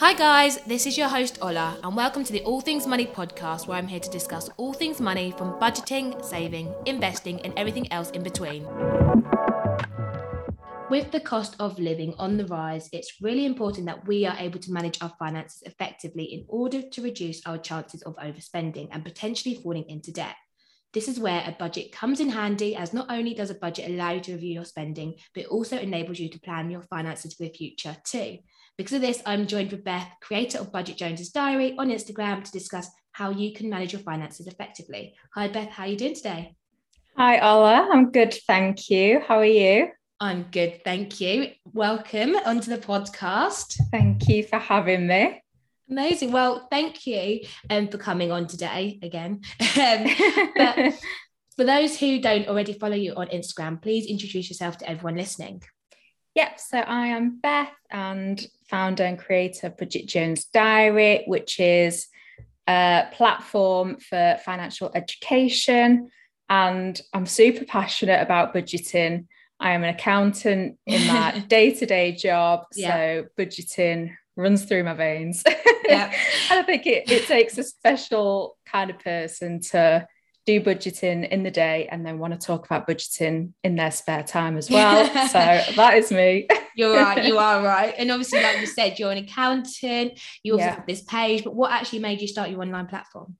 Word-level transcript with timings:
Hi, 0.00 0.14
guys, 0.14 0.58
this 0.58 0.86
is 0.86 0.96
your 0.96 1.08
host 1.08 1.40
Ola, 1.42 1.76
and 1.82 1.96
welcome 1.96 2.22
to 2.22 2.32
the 2.32 2.44
All 2.44 2.60
Things 2.60 2.86
Money 2.86 3.04
podcast, 3.04 3.66
where 3.66 3.76
I'm 3.76 3.88
here 3.88 3.98
to 3.98 4.08
discuss 4.08 4.48
all 4.56 4.72
things 4.72 5.00
money 5.00 5.34
from 5.36 5.58
budgeting, 5.58 6.24
saving, 6.24 6.72
investing, 6.86 7.40
and 7.40 7.52
everything 7.58 7.90
else 7.92 8.10
in 8.10 8.22
between. 8.22 8.62
With 10.88 11.10
the 11.10 11.18
cost 11.18 11.56
of 11.58 11.80
living 11.80 12.14
on 12.16 12.36
the 12.36 12.46
rise, 12.46 12.88
it's 12.92 13.20
really 13.20 13.44
important 13.44 13.86
that 13.86 14.06
we 14.06 14.24
are 14.24 14.36
able 14.38 14.60
to 14.60 14.72
manage 14.72 15.02
our 15.02 15.12
finances 15.18 15.64
effectively 15.66 16.26
in 16.26 16.44
order 16.46 16.80
to 16.80 17.02
reduce 17.02 17.44
our 17.44 17.58
chances 17.58 18.02
of 18.02 18.14
overspending 18.18 18.90
and 18.92 19.04
potentially 19.04 19.56
falling 19.56 19.86
into 19.88 20.12
debt. 20.12 20.36
This 20.92 21.08
is 21.08 21.18
where 21.18 21.42
a 21.44 21.56
budget 21.58 21.90
comes 21.90 22.20
in 22.20 22.28
handy, 22.28 22.76
as 22.76 22.94
not 22.94 23.10
only 23.10 23.34
does 23.34 23.50
a 23.50 23.54
budget 23.54 23.90
allow 23.90 24.12
you 24.12 24.20
to 24.20 24.34
review 24.34 24.54
your 24.54 24.64
spending, 24.64 25.16
but 25.34 25.42
it 25.42 25.48
also 25.48 25.76
enables 25.76 26.20
you 26.20 26.30
to 26.30 26.40
plan 26.40 26.70
your 26.70 26.82
finances 26.82 27.34
for 27.34 27.42
the 27.42 27.50
future 27.50 27.96
too. 28.04 28.38
Because 28.78 28.92
of 28.92 29.00
this, 29.00 29.20
I'm 29.26 29.48
joined 29.48 29.72
with 29.72 29.82
Beth, 29.82 30.08
creator 30.20 30.58
of 30.58 30.70
Budget 30.70 30.96
Jones's 30.96 31.30
Diary, 31.30 31.74
on 31.78 31.90
Instagram 31.90 32.44
to 32.44 32.52
discuss 32.52 32.88
how 33.10 33.30
you 33.30 33.52
can 33.52 33.68
manage 33.68 33.92
your 33.92 34.02
finances 34.02 34.46
effectively. 34.46 35.16
Hi, 35.34 35.48
Beth. 35.48 35.70
How 35.70 35.82
are 35.82 35.88
you 35.88 35.96
doing 35.96 36.14
today? 36.14 36.54
Hi, 37.16 37.40
Ola. 37.40 37.88
I'm 37.92 38.12
good. 38.12 38.32
Thank 38.46 38.88
you. 38.88 39.20
How 39.26 39.38
are 39.38 39.44
you? 39.44 39.88
I'm 40.20 40.44
good. 40.52 40.84
Thank 40.84 41.20
you. 41.20 41.50
Welcome 41.64 42.36
onto 42.36 42.70
the 42.70 42.78
podcast. 42.78 43.80
Thank 43.90 44.28
you 44.28 44.44
for 44.44 44.60
having 44.60 45.08
me. 45.08 45.42
Amazing. 45.90 46.30
Well, 46.30 46.68
thank 46.70 47.04
you 47.04 47.40
um, 47.70 47.88
for 47.88 47.98
coming 47.98 48.30
on 48.30 48.46
today 48.46 49.00
again. 49.02 49.40
um, 49.60 50.06
but 50.54 50.94
for 51.56 51.64
those 51.64 51.98
who 51.98 52.20
don't 52.20 52.46
already 52.46 52.74
follow 52.74 52.94
you 52.94 53.14
on 53.14 53.26
Instagram, 53.26 53.82
please 53.82 54.06
introduce 54.06 54.48
yourself 54.48 54.78
to 54.78 54.88
everyone 54.88 55.16
listening. 55.16 55.64
Yep. 56.36 56.60
So 56.60 56.78
I 56.78 57.08
am 57.08 57.40
Beth 57.40 57.72
and 57.90 58.46
founder 58.68 59.04
and 59.04 59.18
creator 59.18 59.68
of 59.68 59.76
Budget 59.76 60.06
Jones 60.06 60.44
Diary, 60.46 61.24
which 61.26 61.58
is 61.58 62.08
a 62.68 63.06
platform 63.12 63.96
for 63.96 64.38
financial 64.44 64.90
education. 64.94 66.10
And 66.48 67.00
I'm 67.12 67.26
super 67.26 67.64
passionate 67.64 68.20
about 68.22 68.54
budgeting. 68.54 69.26
I 69.60 69.72
am 69.72 69.82
an 69.82 69.94
accountant 69.94 70.78
in 70.86 71.06
my 71.06 71.44
day 71.48 71.74
to 71.74 71.86
day 71.86 72.12
job. 72.12 72.66
Yeah. 72.74 72.94
So 72.94 73.26
budgeting 73.38 74.14
runs 74.36 74.64
through 74.64 74.84
my 74.84 74.94
veins. 74.94 75.42
Yeah. 75.84 76.12
I 76.50 76.62
think 76.62 76.86
it, 76.86 77.10
it 77.10 77.26
takes 77.26 77.58
a 77.58 77.64
special 77.64 78.56
kind 78.66 78.90
of 78.90 78.98
person 79.00 79.60
to 79.62 80.06
do 80.46 80.60
budgeting 80.62 81.28
in 81.28 81.42
the 81.42 81.50
day 81.50 81.88
and 81.90 82.06
then 82.06 82.18
want 82.18 82.32
to 82.32 82.38
talk 82.38 82.64
about 82.64 82.88
budgeting 82.88 83.52
in 83.62 83.76
their 83.76 83.90
spare 83.90 84.22
time 84.22 84.56
as 84.56 84.70
well. 84.70 85.04
so 85.28 85.72
that 85.76 85.94
is 85.96 86.10
me. 86.10 86.46
You're 86.78 86.94
right. 86.94 87.24
You 87.24 87.38
are 87.48 87.60
right. 87.60 87.92
And 87.98 88.10
obviously, 88.12 88.40
like 88.40 88.60
you 88.60 88.66
said, 88.66 89.00
you're 89.00 89.10
an 89.10 89.18
accountant. 89.18 90.20
You 90.44 90.52
also 90.52 90.64
yeah. 90.64 90.74
have 90.76 90.86
this 90.86 91.02
page. 91.02 91.42
But 91.42 91.56
what 91.56 91.72
actually 91.72 91.98
made 91.98 92.20
you 92.20 92.28
start 92.28 92.50
your 92.50 92.62
online 92.62 92.86
platform? 92.86 93.36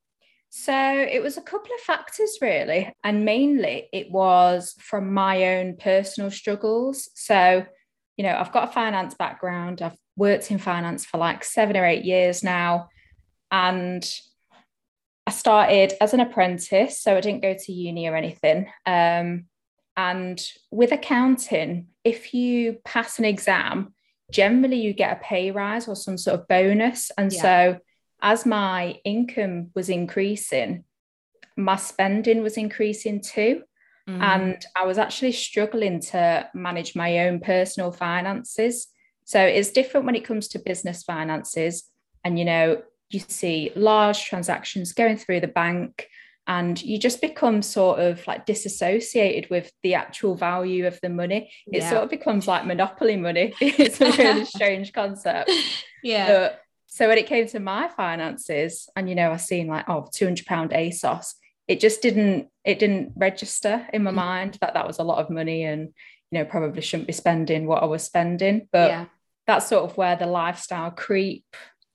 So 0.50 0.74
it 0.74 1.22
was 1.22 1.36
a 1.36 1.42
couple 1.42 1.72
of 1.72 1.80
factors, 1.82 2.38
really. 2.42 2.92
And 3.04 3.24
mainly 3.24 3.88
it 3.92 4.10
was 4.10 4.74
from 4.80 5.14
my 5.14 5.56
own 5.56 5.76
personal 5.76 6.32
struggles. 6.32 7.10
So, 7.14 7.64
you 8.16 8.24
know, 8.24 8.34
I've 8.34 8.50
got 8.50 8.70
a 8.70 8.72
finance 8.72 9.14
background, 9.14 9.82
I've 9.82 9.96
worked 10.16 10.50
in 10.50 10.58
finance 10.58 11.04
for 11.04 11.18
like 11.18 11.44
seven 11.44 11.76
or 11.76 11.86
eight 11.86 12.04
years 12.04 12.42
now. 12.42 12.88
And 13.52 14.04
I 15.28 15.30
started 15.30 15.92
as 16.00 16.12
an 16.12 16.20
apprentice, 16.20 17.00
so 17.00 17.16
I 17.16 17.20
didn't 17.20 17.42
go 17.42 17.54
to 17.54 17.72
uni 17.72 18.08
or 18.08 18.16
anything. 18.16 18.66
Um, 18.84 19.44
and 19.98 20.40
with 20.70 20.92
accounting, 20.92 21.88
if 22.04 22.32
you 22.32 22.74
pass 22.84 23.18
an 23.18 23.24
exam, 23.24 23.94
generally 24.30 24.80
you 24.80 24.92
get 24.92 25.18
a 25.18 25.24
pay 25.24 25.50
rise 25.50 25.88
or 25.88 25.96
some 25.96 26.16
sort 26.16 26.38
of 26.38 26.46
bonus. 26.46 27.10
And 27.18 27.32
yeah. 27.32 27.42
so, 27.42 27.78
as 28.22 28.46
my 28.46 29.00
income 29.04 29.70
was 29.74 29.88
increasing, 29.88 30.84
my 31.56 31.74
spending 31.74 32.42
was 32.44 32.56
increasing 32.56 33.20
too. 33.20 33.64
Mm. 34.08 34.22
And 34.22 34.66
I 34.76 34.86
was 34.86 34.98
actually 34.98 35.32
struggling 35.32 35.98
to 36.12 36.48
manage 36.54 36.94
my 36.94 37.26
own 37.26 37.40
personal 37.40 37.90
finances. 37.90 38.86
So, 39.24 39.42
it's 39.42 39.72
different 39.72 40.06
when 40.06 40.14
it 40.14 40.24
comes 40.24 40.46
to 40.48 40.60
business 40.60 41.02
finances. 41.02 41.90
And, 42.22 42.38
you 42.38 42.44
know, 42.44 42.82
you 43.10 43.18
see 43.18 43.72
large 43.74 44.26
transactions 44.26 44.92
going 44.92 45.16
through 45.16 45.40
the 45.40 45.48
bank 45.48 46.06
and 46.48 46.82
you 46.82 46.98
just 46.98 47.20
become 47.20 47.60
sort 47.60 48.00
of 48.00 48.26
like 48.26 48.46
disassociated 48.46 49.48
with 49.50 49.70
the 49.82 49.94
actual 49.94 50.34
value 50.34 50.86
of 50.86 50.98
the 51.02 51.08
money 51.08 51.52
it 51.68 51.82
yeah. 51.82 51.90
sort 51.90 52.02
of 52.02 52.10
becomes 52.10 52.48
like 52.48 52.66
monopoly 52.66 53.16
money 53.16 53.54
it's 53.60 54.00
a 54.00 54.10
really 54.12 54.44
strange 54.44 54.92
concept 54.92 55.50
yeah 56.02 56.26
but, 56.26 56.60
so 56.86 57.06
when 57.06 57.18
it 57.18 57.26
came 57.26 57.46
to 57.46 57.60
my 57.60 57.86
finances 57.88 58.88
and 58.96 59.08
you 59.08 59.14
know 59.14 59.30
i 59.30 59.36
seen 59.36 59.68
like 59.68 59.88
oh 59.88 60.08
200 60.12 60.46
pound 60.46 60.70
asos 60.70 61.34
it 61.68 61.80
just 61.80 62.00
didn't 62.02 62.48
it 62.64 62.78
didn't 62.78 63.12
register 63.14 63.86
in 63.92 64.02
my 64.02 64.10
mm. 64.10 64.14
mind 64.14 64.58
that 64.60 64.74
that 64.74 64.86
was 64.86 64.98
a 64.98 65.04
lot 65.04 65.18
of 65.18 65.30
money 65.30 65.62
and 65.64 65.92
you 66.30 66.38
know 66.38 66.44
probably 66.44 66.82
shouldn't 66.82 67.06
be 67.06 67.12
spending 67.12 67.66
what 67.66 67.82
i 67.82 67.86
was 67.86 68.02
spending 68.02 68.66
but 68.72 68.90
yeah. 68.90 69.04
that's 69.46 69.68
sort 69.68 69.88
of 69.88 69.96
where 69.96 70.16
the 70.16 70.26
lifestyle 70.26 70.90
creep 70.90 71.44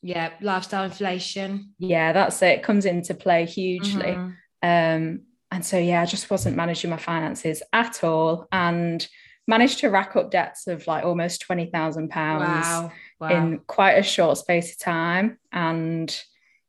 yeah 0.03 0.31
lifestyle 0.41 0.83
inflation 0.83 1.73
yeah 1.79 2.13
that's 2.13 2.41
it, 2.41 2.59
it 2.59 2.63
comes 2.63 2.85
into 2.85 3.13
play 3.13 3.45
hugely 3.45 4.11
mm-hmm. 4.11 4.29
Um 4.63 5.21
and 5.51 5.63
so 5.63 5.77
yeah 5.77 6.01
i 6.01 6.05
just 6.05 6.29
wasn't 6.31 6.55
managing 6.55 6.89
my 6.89 6.97
finances 6.97 7.61
at 7.71 8.03
all 8.03 8.47
and 8.51 9.07
managed 9.47 9.79
to 9.79 9.89
rack 9.89 10.15
up 10.15 10.31
debts 10.31 10.67
of 10.67 10.87
like 10.87 11.03
almost 11.03 11.41
20,000 11.41 12.09
pounds 12.09 12.65
wow. 12.65 12.91
wow. 13.19 13.29
in 13.29 13.59
quite 13.67 13.93
a 13.93 14.03
short 14.03 14.37
space 14.37 14.71
of 14.71 14.79
time 14.79 15.37
and 15.51 16.23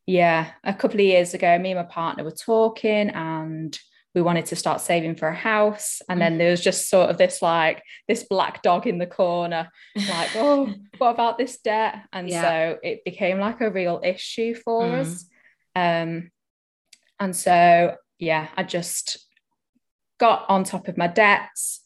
yeah 0.05 0.51
a 0.63 0.73
couple 0.73 0.99
of 0.99 1.05
years 1.05 1.33
ago 1.33 1.57
me 1.57 1.71
and 1.71 1.79
my 1.79 1.85
partner 1.85 2.23
were 2.23 2.31
talking 2.31 3.09
and 3.09 3.79
we 4.13 4.21
wanted 4.21 4.45
to 4.45 4.55
start 4.55 4.79
saving 4.79 5.15
for 5.15 5.27
a 5.27 5.35
house 5.35 6.01
and 6.07 6.21
then 6.21 6.37
there 6.37 6.51
was 6.51 6.61
just 6.61 6.89
sort 6.89 7.09
of 7.09 7.17
this 7.17 7.41
like 7.41 7.83
this 8.07 8.23
black 8.23 8.61
dog 8.63 8.87
in 8.87 8.97
the 8.97 9.05
corner 9.05 9.69
like 10.09 10.29
oh 10.35 10.73
what 10.97 11.09
about 11.09 11.37
this 11.37 11.57
debt 11.57 11.97
and 12.13 12.29
yeah. 12.29 12.41
so 12.41 12.79
it 12.81 13.03
became 13.03 13.39
like 13.39 13.59
a 13.61 13.69
real 13.69 13.99
issue 14.03 14.55
for 14.55 14.83
mm. 14.83 15.01
us 15.01 15.25
um 15.75 16.31
and 17.19 17.35
so 17.35 17.95
yeah 18.19 18.47
i 18.57 18.63
just 18.63 19.25
got 20.19 20.45
on 20.49 20.63
top 20.63 20.87
of 20.87 20.97
my 20.97 21.07
debts 21.07 21.81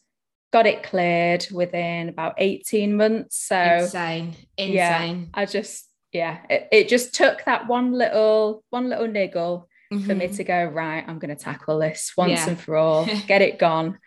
got 0.52 0.66
it 0.66 0.82
cleared 0.82 1.46
within 1.52 2.08
about 2.08 2.34
18 2.38 2.96
months 2.96 3.36
so 3.46 3.56
insane 3.56 4.34
insane 4.56 5.20
yeah, 5.20 5.26
i 5.34 5.46
just 5.46 5.88
yeah 6.12 6.38
it, 6.48 6.68
it 6.72 6.88
just 6.88 7.14
took 7.14 7.44
that 7.44 7.68
one 7.68 7.92
little 7.92 8.64
one 8.70 8.88
little 8.88 9.08
niggle 9.08 9.68
mm-hmm. 9.92 10.06
for 10.06 10.14
me 10.14 10.26
mm-hmm. 10.26 10.34
to 10.36 10.44
go, 10.44 10.64
right, 10.64 11.04
I'm 11.06 11.18
going 11.18 11.34
to 11.34 11.42
tackle 11.42 11.78
this 11.78 12.12
once 12.16 12.32
yeah. 12.32 12.48
and 12.50 12.60
for 12.60 12.76
all, 12.76 13.06
get 13.26 13.42
it 13.42 13.58
gone. 13.58 13.98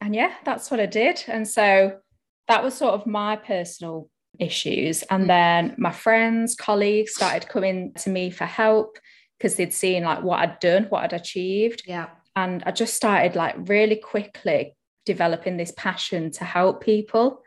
And 0.00 0.14
yeah, 0.14 0.32
that's 0.44 0.70
what 0.70 0.80
I 0.80 0.86
did. 0.86 1.22
And 1.26 1.46
so 1.46 1.98
that 2.46 2.62
was 2.62 2.74
sort 2.74 2.94
of 2.94 3.06
my 3.06 3.36
personal 3.36 4.08
issues. 4.38 5.02
And 5.02 5.24
mm. 5.24 5.28
then 5.28 5.74
my 5.78 5.92
friends, 5.92 6.54
colleagues 6.54 7.14
started 7.14 7.48
coming 7.48 7.92
to 7.94 8.10
me 8.10 8.30
for 8.30 8.44
help 8.44 8.98
because 9.38 9.54
they'd 9.54 9.72
seen 9.72 10.04
like 10.04 10.22
what 10.22 10.40
I'd 10.40 10.58
done, 10.60 10.84
what 10.88 11.04
I'd 11.04 11.12
achieved. 11.12 11.84
Yeah. 11.86 12.08
And 12.34 12.62
I 12.66 12.72
just 12.72 12.94
started 12.94 13.36
like 13.36 13.54
really 13.58 13.96
quickly 13.96 14.76
developing 15.06 15.56
this 15.56 15.72
passion 15.76 16.30
to 16.32 16.44
help 16.44 16.82
people. 16.82 17.42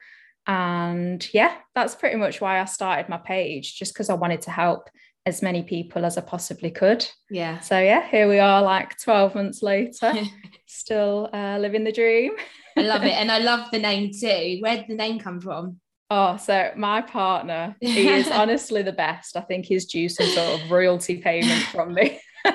And 0.48 1.26
yeah, 1.34 1.56
that's 1.76 1.96
pretty 1.96 2.18
much 2.18 2.42
why 2.42 2.60
I 2.60 2.66
started 2.66 3.10
my 3.10 3.18
page, 3.18 3.78
just 3.78 3.94
because 3.94 4.10
I 4.10 4.16
wanted 4.16 4.42
to 4.44 4.52
help 4.52 4.90
as 5.26 5.42
many 5.42 5.62
people 5.62 6.04
as 6.04 6.18
I 6.18 6.22
possibly 6.22 6.72
could. 6.72 7.08
Yeah. 7.30 7.60
So 7.60 7.78
yeah, 7.80 8.08
here 8.10 8.28
we 8.28 8.40
are, 8.40 8.62
like 8.62 8.98
12 9.00 9.36
months 9.36 9.62
later, 9.62 10.14
still 10.66 11.30
uh, 11.32 11.58
living 11.60 11.84
the 11.84 11.92
dream. 11.92 12.34
I 12.78 12.82
love 12.82 13.04
it. 13.04 13.14
And 13.22 13.32
I 13.32 13.38
love 13.38 13.70
the 13.72 13.80
name 13.80 14.12
too. 14.20 14.58
Where 14.62 14.78
did 14.78 14.88
the 14.88 14.96
name 14.96 15.20
come 15.20 15.40
from? 15.40 15.80
Oh, 16.14 16.36
so 16.36 16.72
my 16.76 17.02
partner, 17.02 17.74
he 17.80 18.10
is 18.10 18.28
honestly 18.32 18.82
the 18.82 18.92
best. 18.92 19.38
I 19.38 19.42
think 19.42 19.66
he's 19.66 19.86
due 19.86 20.10
some 20.10 20.28
sort 20.28 20.62
of 20.62 20.70
royalty 20.70 21.16
payment 21.18 21.64
from 21.68 21.94
me. 21.94 22.20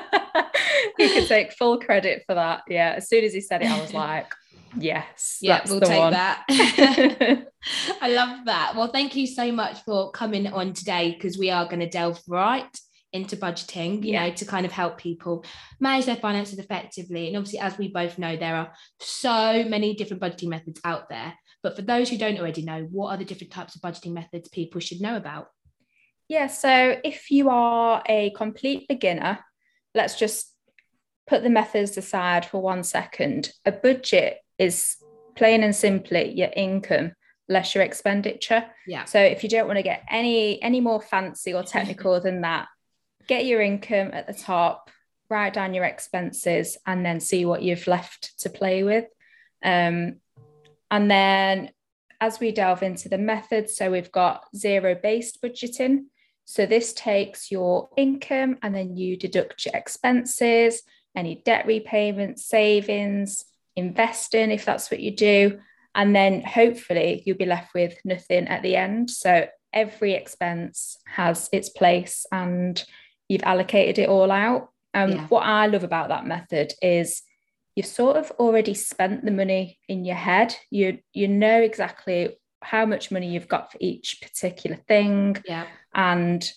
he 0.99 1.09
could 1.09 1.27
take 1.27 1.53
full 1.55 1.81
credit 1.81 2.25
for 2.27 2.35
that. 2.35 2.65
Yeah. 2.69 2.93
As 2.99 3.09
soon 3.09 3.25
as 3.25 3.33
he 3.33 3.41
said 3.41 3.63
it, 3.63 3.71
I 3.71 3.81
was 3.81 3.95
like, 3.95 4.27
Yes. 4.79 5.39
Yeah, 5.41 5.63
we'll 5.67 5.81
take 5.81 5.99
one. 5.99 6.13
that. 6.13 6.45
I 8.03 8.11
love 8.11 8.45
that. 8.45 8.75
Well, 8.77 8.89
thank 8.89 9.17
you 9.17 9.27
so 9.27 9.51
much 9.51 9.81
for 9.85 10.11
coming 10.11 10.47
on 10.49 10.75
today 10.75 11.13
because 11.13 11.39
we 11.39 11.49
are 11.49 11.65
going 11.65 11.81
to 11.81 11.89
delve 11.89 12.21
right 12.29 12.79
into 13.15 13.39
budgeting, 13.39 14.05
you 14.05 14.13
yeah. 14.13 14.27
know, 14.27 14.35
to 14.35 14.45
kind 14.45 14.67
of 14.67 14.73
help 14.73 14.99
people 14.99 15.47
manage 15.81 16.05
their 16.05 16.17
finances 16.17 16.59
effectively. 16.59 17.29
And 17.29 17.39
obviously, 17.39 17.61
as 17.61 17.79
we 17.79 17.89
both 17.89 18.19
know, 18.19 18.37
there 18.37 18.55
are 18.55 18.73
so 19.01 19.65
many 19.65 19.95
different 19.95 20.23
budgeting 20.23 20.49
methods 20.49 20.79
out 20.85 21.09
there. 21.09 21.33
But 21.67 21.75
for 21.75 21.83
those 21.83 22.09
who 22.09 22.17
don't 22.17 22.39
already 22.39 22.63
know, 22.63 22.87
what 22.93 23.09
are 23.09 23.17
the 23.17 23.25
different 23.25 23.53
types 23.53 23.75
of 23.75 23.83
budgeting 23.83 24.13
methods 24.13 24.49
people 24.49 24.81
should 24.81 25.01
know 25.01 25.17
about? 25.17 25.49
Yeah, 26.29 26.47
so 26.47 27.01
if 27.03 27.29
you 27.33 27.51
are 27.51 28.05
a 28.09 28.31
complete 28.37 28.87
beginner, 28.87 29.41
let's 29.93 30.17
just 30.17 30.55
put 31.27 31.43
the 31.43 31.51
methods 31.51 31.97
aside 31.97 32.47
for 32.47 32.63
one 32.63 32.85
second. 32.85 33.51
A 33.65 33.73
budget 33.73 34.39
is 34.61 34.95
plain 35.35 35.65
and 35.65 35.75
simply 35.75 36.31
your 36.35 36.51
income 36.55 37.15
less 37.49 37.75
your 37.75 37.83
expenditure. 37.83 38.65
Yeah. 38.87 39.03
So 39.03 39.19
if 39.21 39.43
you 39.43 39.49
don't 39.49 39.67
want 39.67 39.79
to 39.79 39.83
get 39.83 40.05
any 40.09 40.63
any 40.63 40.81
more 40.81 41.01
fancy 41.01 41.53
or 41.53 41.65
technical 41.65 42.21
than 42.27 42.43
that, 42.43 42.69
get 43.27 43.45
your 43.45 43.61
income 43.61 44.11
at 44.13 44.29
the 44.29 44.35
top, 44.35 44.89
write 45.29 45.55
down 45.55 45.75
your 45.75 45.85
expenses, 45.85 46.79
and 46.87 47.05
then 47.05 47.19
see 47.19 47.45
what 47.45 47.63
you've 47.63 47.89
left 47.89 48.39
to 48.43 48.51
play 48.51 48.85
with. 48.85 49.07
Um, 49.65 50.21
and 50.91 51.11
then 51.11 51.71
as 52.21 52.41
we 52.41 52.53
delve 52.53 52.83
into 52.83 53.09
the 53.09 53.19
methods, 53.19 53.77
so 53.77 53.91
we've 53.91 54.13
got 54.13 54.45
zero 54.55 54.95
based 54.95 55.43
budgeting. 55.43 56.05
So 56.45 56.65
this 56.65 56.93
takes 56.93 57.51
your 57.51 57.89
income 57.97 58.59
and 58.63 58.75
then 58.75 58.97
you 58.97 59.17
deduct 59.17 59.67
your 59.67 59.75
expenses, 59.75 60.83
any 61.15 61.43
debt 61.45 61.67
repayments, 61.67 62.47
savings, 62.47 63.45
investing 63.75 64.51
if 64.51 64.65
that's 64.65 64.91
what 64.91 65.01
you 65.01 65.11
do. 65.15 65.61
And 65.95 66.15
then 66.15 66.43
hopefully 66.43 67.23
you'll 67.27 67.37
be 67.37 67.47
left 67.47 67.75
with 67.75 67.99
nothing 68.05 68.49
at 68.49 68.63
the 68.63 68.77
end. 68.77 69.11
So 69.11 69.47
every 69.73 70.13
expense 70.13 70.99
has 71.07 71.49
its 71.53 71.69
place 71.69 72.27
and 72.31 72.83
you've 73.29 73.43
allocated 73.43 73.99
it 73.99 74.09
all 74.09 74.31
out. 74.31 74.71
Um, 74.95 75.13
yeah. 75.13 75.27
What 75.27 75.41
I 75.41 75.67
love 75.67 75.85
about 75.85 76.09
that 76.09 76.27
method 76.27 76.73
is 76.81 77.23
you've 77.77 77.87
sort 77.87 78.17
of 78.17 78.33
already 78.33 78.75
spent 78.75 79.25
the 79.25 79.31
money 79.31 79.79
in 79.89 80.05
your 80.05 80.17
head. 80.17 80.57
You 80.71 80.99
you 81.13 81.29
know 81.29 81.61
exactly 81.61 82.37
how 82.63 82.87
much 82.87 83.13
money 83.13 83.29
you've 83.29 83.49
got 83.49 83.71
for 83.71 83.79
each 83.81 84.19
particular 84.21 84.77
thing. 84.89 85.37
Yeah. 85.47 85.67
And 85.95 86.51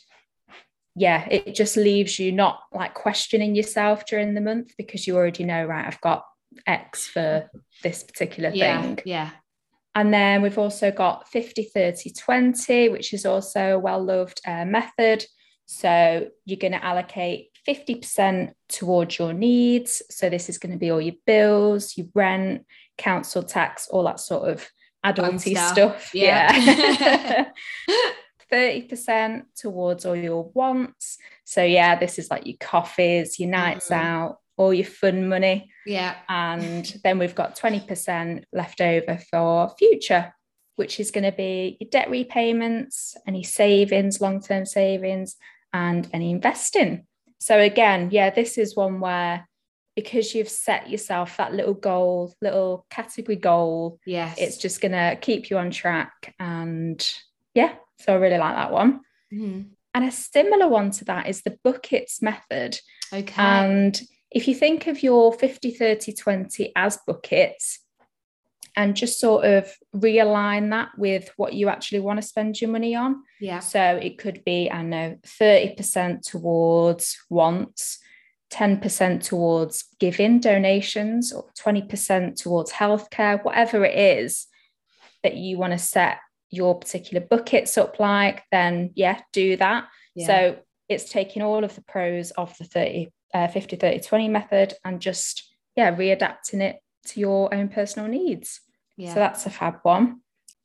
yeah, 0.95 1.27
it 1.29 1.53
just 1.53 1.77
leaves 1.77 2.17
you 2.17 2.31
not 2.31 2.61
like 2.73 2.93
questioning 2.93 3.55
yourself 3.55 4.05
during 4.05 4.33
the 4.33 4.41
month 4.41 4.73
because 4.77 5.05
you 5.05 5.15
already 5.15 5.43
know, 5.43 5.63
right, 5.65 5.85
I've 5.85 6.01
got 6.01 6.25
X 6.65 7.07
for 7.07 7.49
this 7.83 8.03
particular 8.03 8.49
yeah, 8.53 8.81
thing. 8.81 8.99
Yeah. 9.05 9.29
And 9.93 10.13
then 10.13 10.41
we've 10.41 10.57
also 10.57 10.91
got 10.91 11.27
50, 11.27 11.63
30, 11.63 12.11
20, 12.11 12.89
which 12.89 13.13
is 13.13 13.25
also 13.25 13.75
a 13.75 13.79
well 13.79 14.03
loved 14.03 14.41
uh, 14.47 14.65
method. 14.65 15.25
So 15.65 16.29
you're 16.45 16.57
going 16.57 16.73
to 16.73 16.83
allocate 16.83 17.48
50% 17.67 18.51
towards 18.67 19.17
your 19.19 19.33
needs. 19.33 20.01
So 20.09 20.29
this 20.29 20.49
is 20.49 20.57
going 20.57 20.71
to 20.71 20.77
be 20.77 20.89
all 20.89 21.01
your 21.01 21.15
bills, 21.25 21.97
your 21.97 22.07
rent, 22.13 22.65
council 22.97 23.43
tax, 23.43 23.87
all 23.89 24.03
that 24.03 24.19
sort 24.19 24.49
of 24.49 24.69
adulty 25.05 25.51
stuff. 25.51 25.71
stuff. 25.73 26.11
Yeah. 26.13 27.45
30% 28.51 29.43
towards 29.55 30.05
all 30.05 30.15
your 30.15 30.51
wants. 30.53 31.17
So 31.45 31.63
yeah, 31.63 31.97
this 31.97 32.19
is 32.19 32.29
like 32.29 32.45
your 32.45 32.57
coffees, 32.59 33.39
your 33.39 33.49
nights 33.49 33.89
mm. 33.89 33.95
out, 33.95 34.37
all 34.57 34.73
your 34.73 34.85
fun 34.85 35.27
money. 35.27 35.71
Yeah. 35.85 36.15
And 36.27 36.85
then 37.03 37.17
we've 37.17 37.35
got 37.35 37.57
20% 37.57 38.43
left 38.51 38.81
over 38.81 39.19
for 39.31 39.73
future, 39.79 40.33
which 40.75 40.99
is 40.99 41.11
going 41.11 41.23
to 41.23 41.31
be 41.31 41.77
your 41.79 41.89
debt 41.89 42.09
repayments, 42.09 43.15
any 43.25 43.43
savings, 43.43 44.21
long-term 44.21 44.65
savings, 44.65 45.37
and 45.71 46.07
any 46.13 46.31
investing. 46.31 47.05
So 47.39 47.59
again, 47.59 48.09
yeah, 48.11 48.29
this 48.29 48.57
is 48.57 48.75
one 48.75 48.99
where 48.99 49.47
because 49.95 50.33
you've 50.33 50.49
set 50.49 50.89
yourself 50.89 51.37
that 51.37 51.53
little 51.53 51.73
goal, 51.73 52.33
little 52.41 52.85
category 52.89 53.35
goal, 53.35 53.99
yes, 54.05 54.37
it's 54.37 54.57
just 54.57 54.81
gonna 54.81 55.17
keep 55.19 55.49
you 55.49 55.57
on 55.57 55.71
track. 55.71 56.33
And 56.39 57.05
yeah, 57.53 57.73
so 57.99 58.13
I 58.13 58.17
really 58.17 58.37
like 58.37 58.55
that 58.55 58.71
one. 58.71 59.01
Mm-hmm. 59.33 59.61
And 59.93 60.05
a 60.05 60.11
similar 60.11 60.67
one 60.67 60.91
to 60.91 61.05
that 61.05 61.27
is 61.27 61.41
the 61.41 61.57
buckets 61.63 62.21
method. 62.21 62.79
Okay. 63.11 63.33
And 63.37 63.99
if 64.31 64.47
you 64.47 64.53
think 64.53 64.87
of 64.87 65.01
your 65.01 65.33
50, 65.33 65.71
30, 65.71 66.13
20 66.13 66.71
as 66.75 66.99
buckets, 67.05 67.79
and 68.79 68.95
just 68.95 69.19
sort 69.19 69.43
of 69.43 69.69
realign 69.93 70.69
that 70.69 70.87
with 70.97 71.29
what 71.35 71.53
you 71.53 71.67
actually 71.67 71.99
want 71.99 72.19
to 72.19 72.25
spend 72.25 72.61
your 72.61 72.69
money 72.69 72.95
on. 72.95 73.21
Yeah. 73.41 73.59
So 73.59 73.99
it 74.01 74.17
could 74.17 74.45
be, 74.45 74.71
I 74.71 74.83
know, 74.83 75.17
30% 75.41 76.21
towards 76.21 77.17
wants, 77.29 77.99
10% 78.53 79.21
towards 79.21 79.83
giving 79.99 80.39
donations, 80.39 81.33
or 81.33 81.51
20% 81.59 82.41
towards 82.41 82.71
healthcare, 82.71 83.43
whatever 83.43 83.83
it 83.83 83.97
is 84.17 84.47
that 85.23 85.35
you 85.35 85.57
want 85.57 85.73
to 85.73 85.77
set 85.77 86.19
your 86.49 86.79
particular 86.79 87.27
buckets 87.29 87.77
up 87.77 87.99
like, 87.99 88.43
then 88.49 88.91
yeah, 88.95 89.19
do 89.33 89.57
that. 89.57 89.89
Yeah. 90.15 90.27
So 90.27 90.57
it's 90.87 91.09
taking 91.09 91.41
all 91.41 91.65
of 91.65 91.75
the 91.75 91.83
pros 91.83 92.31
of 92.31 92.57
the 92.57 92.63
30, 92.63 93.09
uh, 93.33 93.49
50, 93.49 93.75
30, 93.75 93.99
20 93.99 94.29
method 94.29 94.73
and 94.85 95.01
just, 95.01 95.53
yeah, 95.75 95.93
readapting 95.93 96.61
it 96.61 96.77
to 97.07 97.19
your 97.19 97.53
own 97.53 97.67
personal 97.67 98.07
needs. 98.07 98.61
Yeah. 98.99 99.13
So 99.13 99.19
that's 99.21 99.45
a 99.45 99.49
fab 99.49 99.75
one. 99.83 100.19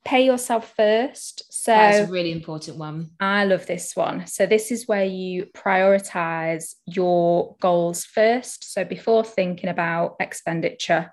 Pay 0.04 0.26
yourself 0.26 0.74
first. 0.76 1.44
So 1.52 1.70
that's 1.70 2.08
a 2.08 2.12
really 2.12 2.32
important 2.32 2.76
one. 2.76 3.10
I 3.20 3.44
love 3.44 3.66
this 3.66 3.94
one. 3.94 4.26
So 4.26 4.44
this 4.44 4.72
is 4.72 4.88
where 4.88 5.04
you 5.04 5.46
prioritize 5.54 6.74
your 6.84 7.54
goals 7.60 8.04
first. 8.04 8.72
So 8.72 8.84
before 8.84 9.24
thinking 9.24 9.70
about 9.70 10.16
expenditure, 10.18 11.12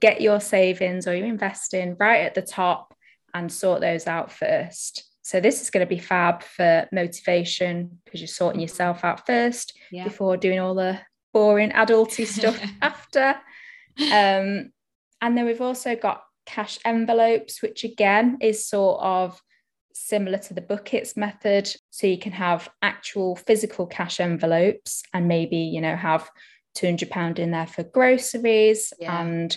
get 0.00 0.20
your 0.20 0.38
savings 0.38 1.08
or 1.08 1.16
your 1.16 1.26
investing 1.26 1.96
right 1.98 2.20
at 2.20 2.34
the 2.34 2.42
top 2.42 2.94
and 3.32 3.50
sort 3.50 3.80
those 3.80 4.06
out 4.06 4.30
first. 4.30 5.04
So 5.22 5.40
this 5.40 5.62
is 5.62 5.70
going 5.70 5.86
to 5.86 5.88
be 5.88 5.98
fab 5.98 6.42
for 6.42 6.86
motivation 6.92 8.00
because 8.04 8.20
you're 8.20 8.28
sorting 8.28 8.60
yourself 8.60 9.02
out 9.02 9.26
first 9.26 9.78
yeah. 9.90 10.04
before 10.04 10.36
doing 10.36 10.60
all 10.60 10.74
the 10.74 11.00
boring 11.32 11.70
adulty 11.70 12.26
stuff 12.26 12.60
after. 12.82 13.36
Um, 13.98 14.72
and 15.22 15.36
then 15.36 15.46
we've 15.46 15.60
also 15.60 15.96
got 15.96 16.22
cash 16.46 16.78
envelopes, 16.84 17.62
which 17.62 17.84
again 17.84 18.38
is 18.40 18.66
sort 18.66 19.02
of 19.02 19.40
similar 19.92 20.38
to 20.38 20.54
the 20.54 20.60
buckets 20.60 21.16
method. 21.16 21.70
So 21.90 22.06
you 22.06 22.18
can 22.18 22.32
have 22.32 22.68
actual 22.82 23.36
physical 23.36 23.86
cash 23.86 24.20
envelopes 24.20 25.02
and 25.12 25.28
maybe, 25.28 25.58
you 25.58 25.80
know, 25.80 25.96
have 25.96 26.28
£200 26.76 27.38
in 27.38 27.50
there 27.50 27.66
for 27.66 27.82
groceries. 27.82 28.92
Yeah. 28.98 29.20
And 29.20 29.56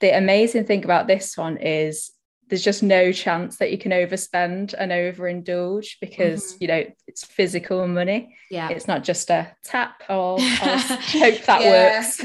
the 0.00 0.16
amazing 0.16 0.64
thing 0.64 0.84
about 0.84 1.06
this 1.06 1.36
one 1.36 1.56
is 1.58 2.10
there's 2.48 2.62
just 2.62 2.82
no 2.82 3.12
chance 3.12 3.56
that 3.56 3.70
you 3.70 3.78
can 3.78 3.92
overspend 3.92 4.74
and 4.76 4.92
overindulge 4.92 5.96
because 6.00 6.54
mm-hmm. 6.54 6.56
you 6.60 6.68
know 6.68 6.84
it's 7.06 7.24
physical 7.24 7.86
money. 7.88 8.36
Yeah. 8.50 8.68
It's 8.68 8.86
not 8.86 9.04
just 9.04 9.30
a 9.30 9.54
tap 9.64 10.02
or 10.08 10.38
hope 10.40 11.42
that 11.46 11.62
works. 11.64 12.20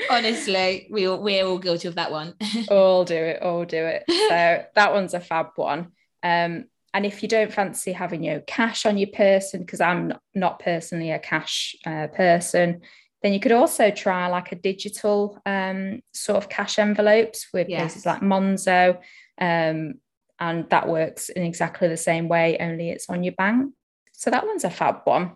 Honestly 0.10 0.88
we 0.90 1.06
all, 1.06 1.20
we're 1.20 1.44
all 1.44 1.58
guilty 1.58 1.88
of 1.88 1.96
that 1.96 2.10
one. 2.10 2.34
All 2.70 3.04
do 3.04 3.14
it 3.14 3.42
all 3.42 3.64
do 3.64 3.84
it. 3.84 4.04
So 4.08 4.64
that 4.74 4.92
one's 4.92 5.14
a 5.14 5.20
fab 5.20 5.48
one. 5.56 5.92
Um 6.22 6.64
and 6.94 7.04
if 7.04 7.22
you 7.22 7.28
don't 7.28 7.52
fancy 7.52 7.92
having 7.92 8.22
your 8.22 8.36
know 8.36 8.42
cash 8.46 8.86
on 8.86 8.96
your 8.96 9.10
person 9.10 9.60
because 9.60 9.80
i'm 9.80 10.08
not, 10.08 10.20
not 10.34 10.58
personally 10.58 11.10
a 11.10 11.18
cash 11.18 11.76
uh, 11.86 12.06
person 12.08 12.80
then 13.22 13.32
you 13.32 13.40
could 13.40 13.52
also 13.52 13.90
try 13.90 14.28
like 14.28 14.52
a 14.52 14.56
digital 14.56 15.40
um, 15.44 16.00
sort 16.12 16.36
of 16.36 16.48
cash 16.48 16.78
envelopes 16.78 17.48
with 17.52 17.68
yes. 17.68 17.80
places 17.80 18.06
like 18.06 18.20
Monzo. 18.20 18.98
Um, 19.40 19.94
and 20.40 20.70
that 20.70 20.88
works 20.88 21.28
in 21.28 21.42
exactly 21.42 21.88
the 21.88 21.96
same 21.96 22.28
way, 22.28 22.56
only 22.60 22.90
it's 22.90 23.08
on 23.08 23.24
your 23.24 23.32
bank. 23.32 23.74
So 24.12 24.30
that 24.30 24.46
one's 24.46 24.64
a 24.64 24.70
fab 24.70 25.00
one. 25.04 25.32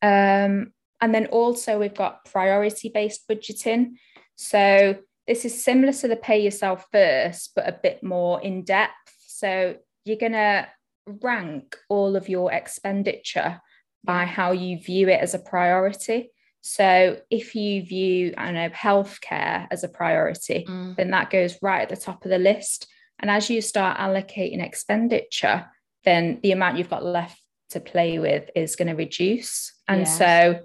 Um, 0.00 0.72
and 1.00 1.12
then 1.12 1.26
also 1.26 1.78
we've 1.78 1.94
got 1.94 2.24
priority 2.24 2.88
based 2.88 3.26
budgeting. 3.28 3.94
So 4.36 4.96
this 5.26 5.44
is 5.44 5.64
similar 5.64 5.92
to 5.92 6.08
the 6.08 6.16
pay 6.16 6.42
yourself 6.42 6.86
first, 6.92 7.52
but 7.56 7.68
a 7.68 7.78
bit 7.82 8.02
more 8.02 8.40
in 8.40 8.62
depth. 8.62 8.92
So 9.26 9.76
you're 10.04 10.16
going 10.16 10.32
to 10.32 10.68
rank 11.06 11.76
all 11.88 12.14
of 12.14 12.28
your 12.28 12.52
expenditure 12.52 13.60
by 14.04 14.24
how 14.24 14.52
you 14.52 14.78
view 14.78 15.08
it 15.08 15.20
as 15.20 15.34
a 15.34 15.38
priority. 15.38 16.30
So 16.62 17.18
if 17.28 17.54
you 17.54 17.84
view, 17.84 18.34
I 18.38 18.52
know, 18.52 18.68
healthcare 18.70 19.66
as 19.70 19.82
a 19.82 19.88
priority, 19.88 20.64
mm. 20.66 20.96
then 20.96 21.10
that 21.10 21.28
goes 21.28 21.58
right 21.60 21.82
at 21.82 21.88
the 21.88 21.96
top 21.96 22.24
of 22.24 22.30
the 22.30 22.38
list. 22.38 22.86
And 23.18 23.30
as 23.30 23.50
you 23.50 23.60
start 23.60 23.98
allocating 23.98 24.64
expenditure, 24.64 25.66
then 26.04 26.38
the 26.42 26.52
amount 26.52 26.78
you've 26.78 26.90
got 26.90 27.04
left 27.04 27.40
to 27.70 27.80
play 27.80 28.18
with 28.18 28.48
is 28.54 28.76
going 28.76 28.88
to 28.88 28.94
reduce. 28.94 29.74
And 29.88 30.02
yes. 30.02 30.18
so 30.18 30.60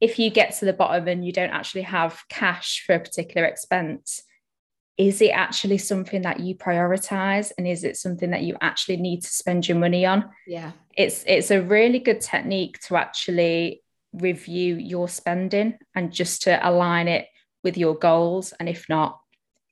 if 0.00 0.18
you 0.18 0.30
get 0.30 0.56
to 0.56 0.64
the 0.64 0.72
bottom 0.72 1.06
and 1.06 1.24
you 1.24 1.32
don't 1.32 1.50
actually 1.50 1.82
have 1.82 2.22
cash 2.28 2.82
for 2.86 2.94
a 2.94 3.00
particular 3.00 3.46
expense, 3.46 4.22
is 4.98 5.20
it 5.20 5.30
actually 5.30 5.78
something 5.78 6.22
that 6.22 6.40
you 6.40 6.54
prioritize 6.54 7.52
and 7.56 7.66
is 7.66 7.84
it 7.84 7.96
something 7.96 8.30
that 8.30 8.42
you 8.42 8.56
actually 8.60 8.96
need 8.96 9.22
to 9.22 9.28
spend 9.28 9.66
your 9.66 9.78
money 9.78 10.04
on 10.04 10.28
yeah 10.46 10.72
it's 10.96 11.24
it's 11.26 11.50
a 11.50 11.62
really 11.62 11.98
good 11.98 12.20
technique 12.20 12.78
to 12.78 12.96
actually 12.96 13.81
review 14.12 14.76
your 14.76 15.08
spending 15.08 15.78
and 15.94 16.12
just 16.12 16.42
to 16.42 16.68
align 16.68 17.08
it 17.08 17.26
with 17.64 17.76
your 17.76 17.94
goals. 17.94 18.52
And 18.58 18.68
if 18.68 18.88
not 18.88 19.20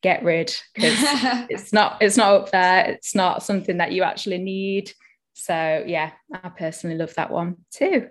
get 0.03 0.23
rid 0.25 0.55
because 0.75 0.97
it's 1.51 1.73
not 1.73 1.99
it's 2.01 2.17
not 2.17 2.35
up 2.35 2.51
there. 2.51 2.87
It's 2.87 3.15
not 3.15 3.43
something 3.43 3.79
that 3.79 3.93
you 3.93 4.03
actually 4.03 4.39
need. 4.39 4.93
So 5.35 5.85
yeah 5.87 6.13
i 6.33 6.51
personally 6.51 6.97
love 6.97 7.15
that 7.15 7.31
one 7.31 7.57
too. 7.71 8.09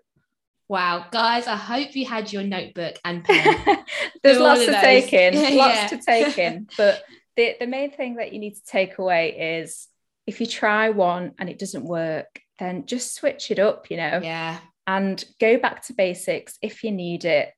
Wow. 0.67 1.05
Guys 1.12 1.48
i 1.48 1.55
hope 1.55 1.95
you 1.95 2.05
had 2.05 2.31
your 2.31 2.43
notebook 2.43 2.95
and 3.03 3.24
pen. 3.25 3.83
There's 4.24 4.39
lots 4.39 4.65
to 4.65 4.71
take 4.74 5.13
in 5.13 5.33
lots 5.57 5.75
yeah. 5.75 5.88
to 5.88 5.98
take 5.98 6.38
in. 6.38 6.67
But 6.77 7.03
the, 7.36 7.55
the 7.59 7.67
main 7.67 7.91
thing 7.91 8.15
that 8.15 8.33
you 8.33 8.39
need 8.39 8.55
to 8.55 8.65
take 8.65 8.98
away 8.98 9.62
is 9.62 9.88
if 10.27 10.39
you 10.39 10.45
try 10.45 10.91
one 10.91 11.33
and 11.39 11.50
it 11.50 11.57
doesn't 11.57 11.86
work, 11.86 12.41
then 12.59 12.86
just 12.86 13.15
switch 13.15 13.50
it 13.50 13.57
up, 13.57 13.89
you 13.89 13.98
know? 13.98 14.19
Yeah. 14.21 14.59
And 14.89 15.24
go 15.39 15.60
back 15.60 15.86
to 15.86 15.93
basics 15.93 16.58
if 16.63 16.84
you 16.84 16.91
need 16.91 17.24
it. 17.24 17.53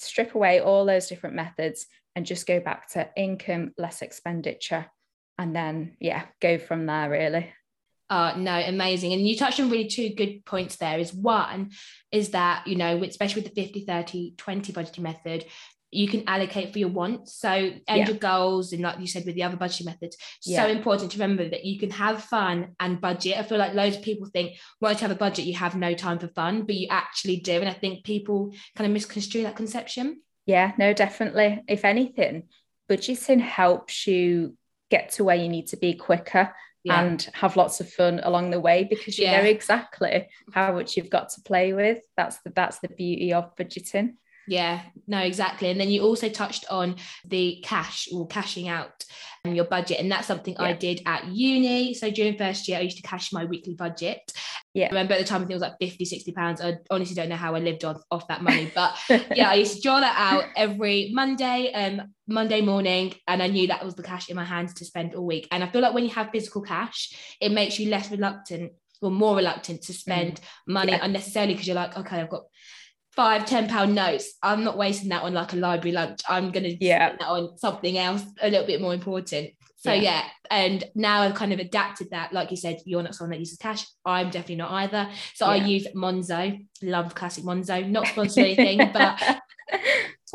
Strip 0.00 0.34
away 0.34 0.58
all 0.58 0.84
those 0.84 1.06
different 1.06 1.36
methods 1.36 1.86
and 2.16 2.26
just 2.26 2.48
go 2.48 2.58
back 2.58 2.88
to 2.94 3.08
income, 3.16 3.72
less 3.78 4.02
expenditure. 4.02 4.86
And 5.38 5.54
then, 5.54 5.96
yeah, 6.00 6.24
go 6.40 6.58
from 6.58 6.86
there, 6.86 7.08
really. 7.08 7.52
Uh, 8.10 8.34
no, 8.36 8.58
amazing. 8.58 9.12
And 9.12 9.24
you 9.24 9.36
touched 9.36 9.60
on 9.60 9.70
really 9.70 9.86
two 9.86 10.16
good 10.16 10.44
points 10.44 10.74
there. 10.74 10.98
Is 10.98 11.14
one 11.14 11.70
is 12.10 12.30
that, 12.30 12.66
you 12.66 12.74
know, 12.74 13.00
especially 13.04 13.42
with 13.42 13.54
the 13.54 13.62
50, 13.62 13.84
30, 13.84 14.34
20 14.36 14.72
budgeting 14.72 14.98
method, 14.98 15.44
you 15.94 16.08
can 16.08 16.28
allocate 16.28 16.72
for 16.72 16.78
your 16.78 16.88
wants. 16.88 17.34
So 17.38 17.48
and 17.48 17.82
yeah. 17.86 18.06
your 18.06 18.16
goals, 18.16 18.72
and 18.72 18.82
like 18.82 19.00
you 19.00 19.06
said 19.06 19.24
with 19.24 19.34
the 19.34 19.42
other 19.42 19.56
budgeting 19.56 19.86
methods, 19.86 20.16
yeah. 20.44 20.64
so 20.64 20.70
important 20.70 21.12
to 21.12 21.18
remember 21.18 21.48
that 21.48 21.64
you 21.64 21.78
can 21.78 21.90
have 21.90 22.24
fun 22.24 22.74
and 22.80 23.00
budget. 23.00 23.38
I 23.38 23.42
feel 23.42 23.58
like 23.58 23.74
loads 23.74 23.96
of 23.96 24.02
people 24.02 24.26
think 24.26 24.56
once 24.80 25.00
you 25.00 25.08
have 25.08 25.16
a 25.16 25.18
budget, 25.18 25.46
you 25.46 25.54
have 25.54 25.76
no 25.76 25.94
time 25.94 26.18
for 26.18 26.28
fun, 26.28 26.64
but 26.64 26.74
you 26.74 26.88
actually 26.90 27.36
do. 27.36 27.60
And 27.60 27.68
I 27.68 27.72
think 27.72 28.04
people 28.04 28.54
kind 28.76 28.86
of 28.86 28.92
misconstrue 28.92 29.44
that 29.44 29.56
conception. 29.56 30.20
Yeah, 30.46 30.72
no, 30.78 30.92
definitely. 30.92 31.62
If 31.68 31.84
anything, 31.84 32.48
budgeting 32.90 33.40
helps 33.40 34.06
you 34.06 34.56
get 34.90 35.12
to 35.12 35.24
where 35.24 35.36
you 35.36 35.48
need 35.48 35.68
to 35.68 35.76
be 35.76 35.94
quicker 35.94 36.54
yeah. 36.84 37.02
and 37.02 37.28
have 37.32 37.56
lots 37.56 37.80
of 37.80 37.90
fun 37.90 38.20
along 38.22 38.50
the 38.50 38.60
way 38.60 38.84
because 38.84 39.18
you 39.18 39.24
yeah. 39.24 39.40
know 39.40 39.48
exactly 39.48 40.28
how 40.52 40.72
much 40.72 40.96
you've 40.96 41.10
got 41.10 41.30
to 41.30 41.40
play 41.40 41.72
with. 41.72 41.98
That's 42.16 42.38
the 42.42 42.50
that's 42.50 42.78
the 42.80 42.88
beauty 42.88 43.32
of 43.32 43.56
budgeting. 43.56 44.14
Yeah, 44.46 44.82
no, 45.06 45.18
exactly. 45.18 45.70
And 45.70 45.80
then 45.80 45.90
you 45.90 46.02
also 46.02 46.28
touched 46.28 46.66
on 46.70 46.96
the 47.24 47.62
cash 47.64 48.08
or 48.12 48.26
cashing 48.26 48.68
out 48.68 49.04
and 49.44 49.56
your 49.56 49.64
budget. 49.64 50.00
And 50.00 50.10
that's 50.10 50.26
something 50.26 50.54
yeah. 50.54 50.62
I 50.62 50.72
did 50.72 51.02
at 51.06 51.26
uni. 51.26 51.94
So 51.94 52.10
during 52.10 52.36
first 52.36 52.66
year, 52.68 52.78
I 52.78 52.82
used 52.82 52.96
to 52.96 53.02
cash 53.02 53.32
my 53.32 53.44
weekly 53.44 53.74
budget. 53.74 54.20
Yeah. 54.72 54.86
I 54.86 54.88
remember 54.88 55.14
at 55.14 55.20
the 55.20 55.24
time, 55.24 55.36
I 55.36 55.40
think 55.40 55.52
it 55.52 55.54
was 55.54 55.62
like 55.62 55.78
50, 55.80 56.04
60 56.04 56.32
pounds. 56.32 56.60
I 56.60 56.78
honestly 56.90 57.14
don't 57.14 57.28
know 57.28 57.36
how 57.36 57.54
I 57.54 57.60
lived 57.60 57.84
off, 57.84 58.02
off 58.10 58.28
that 58.28 58.42
money. 58.42 58.70
But 58.74 58.96
yeah, 59.34 59.50
I 59.50 59.54
used 59.54 59.76
to 59.76 59.82
draw 59.82 60.00
that 60.00 60.16
out 60.18 60.44
every 60.56 61.10
Monday, 61.12 61.72
um, 61.72 62.02
Monday 62.26 62.60
morning. 62.60 63.14
And 63.28 63.42
I 63.42 63.48
knew 63.48 63.68
that 63.68 63.84
was 63.84 63.94
the 63.94 64.02
cash 64.02 64.28
in 64.30 64.36
my 64.36 64.44
hands 64.44 64.74
to 64.74 64.84
spend 64.84 65.14
all 65.14 65.26
week. 65.26 65.48
And 65.50 65.62
I 65.62 65.68
feel 65.68 65.82
like 65.82 65.94
when 65.94 66.04
you 66.04 66.10
have 66.10 66.30
physical 66.32 66.62
cash, 66.62 67.36
it 67.40 67.52
makes 67.52 67.78
you 67.78 67.90
less 67.90 68.10
reluctant 68.10 68.72
or 69.00 69.10
more 69.10 69.36
reluctant 69.36 69.82
to 69.82 69.92
spend 69.92 70.40
mm. 70.40 70.44
money 70.68 70.92
yeah. 70.92 71.04
unnecessarily 71.04 71.54
because 71.54 71.66
you're 71.66 71.76
like, 71.76 71.96
okay, 71.96 72.20
I've 72.20 72.30
got 72.30 72.44
five 73.14 73.46
ten 73.46 73.68
pound 73.68 73.94
notes. 73.94 74.34
I'm 74.42 74.64
not 74.64 74.76
wasting 74.76 75.10
that 75.10 75.22
on 75.22 75.34
like 75.34 75.52
a 75.52 75.56
library 75.56 75.92
lunch. 75.92 76.20
I'm 76.28 76.50
gonna 76.50 76.72
yeah. 76.80 77.10
that 77.12 77.28
on 77.28 77.56
something 77.58 77.96
else 77.96 78.22
a 78.40 78.50
little 78.50 78.66
bit 78.66 78.80
more 78.80 78.94
important. 78.94 79.50
So 79.76 79.92
yeah. 79.92 80.02
yeah. 80.02 80.24
and 80.50 80.84
now 80.94 81.20
i've 81.20 81.34
kind 81.34 81.52
of 81.52 81.58
adapted 81.58 82.10
that. 82.10 82.32
Like 82.32 82.50
you 82.50 82.56
said 82.56 82.80
you're 82.84 83.02
not 83.02 83.14
someone 83.14 83.32
that 83.32 83.40
uses 83.40 83.58
cash. 83.58 83.86
I'm 84.04 84.26
definitely 84.30 84.56
not 84.56 84.72
either. 84.72 85.08
So 85.34 85.46
yeah. 85.46 85.52
i 85.52 85.66
use 85.66 85.86
monzo. 85.94 86.66
Love 86.82 87.14
classic 87.14 87.44
monzo. 87.44 87.88
Not 87.88 88.06
sponsored 88.06 88.44
anything 88.58 88.90
but 88.92 89.40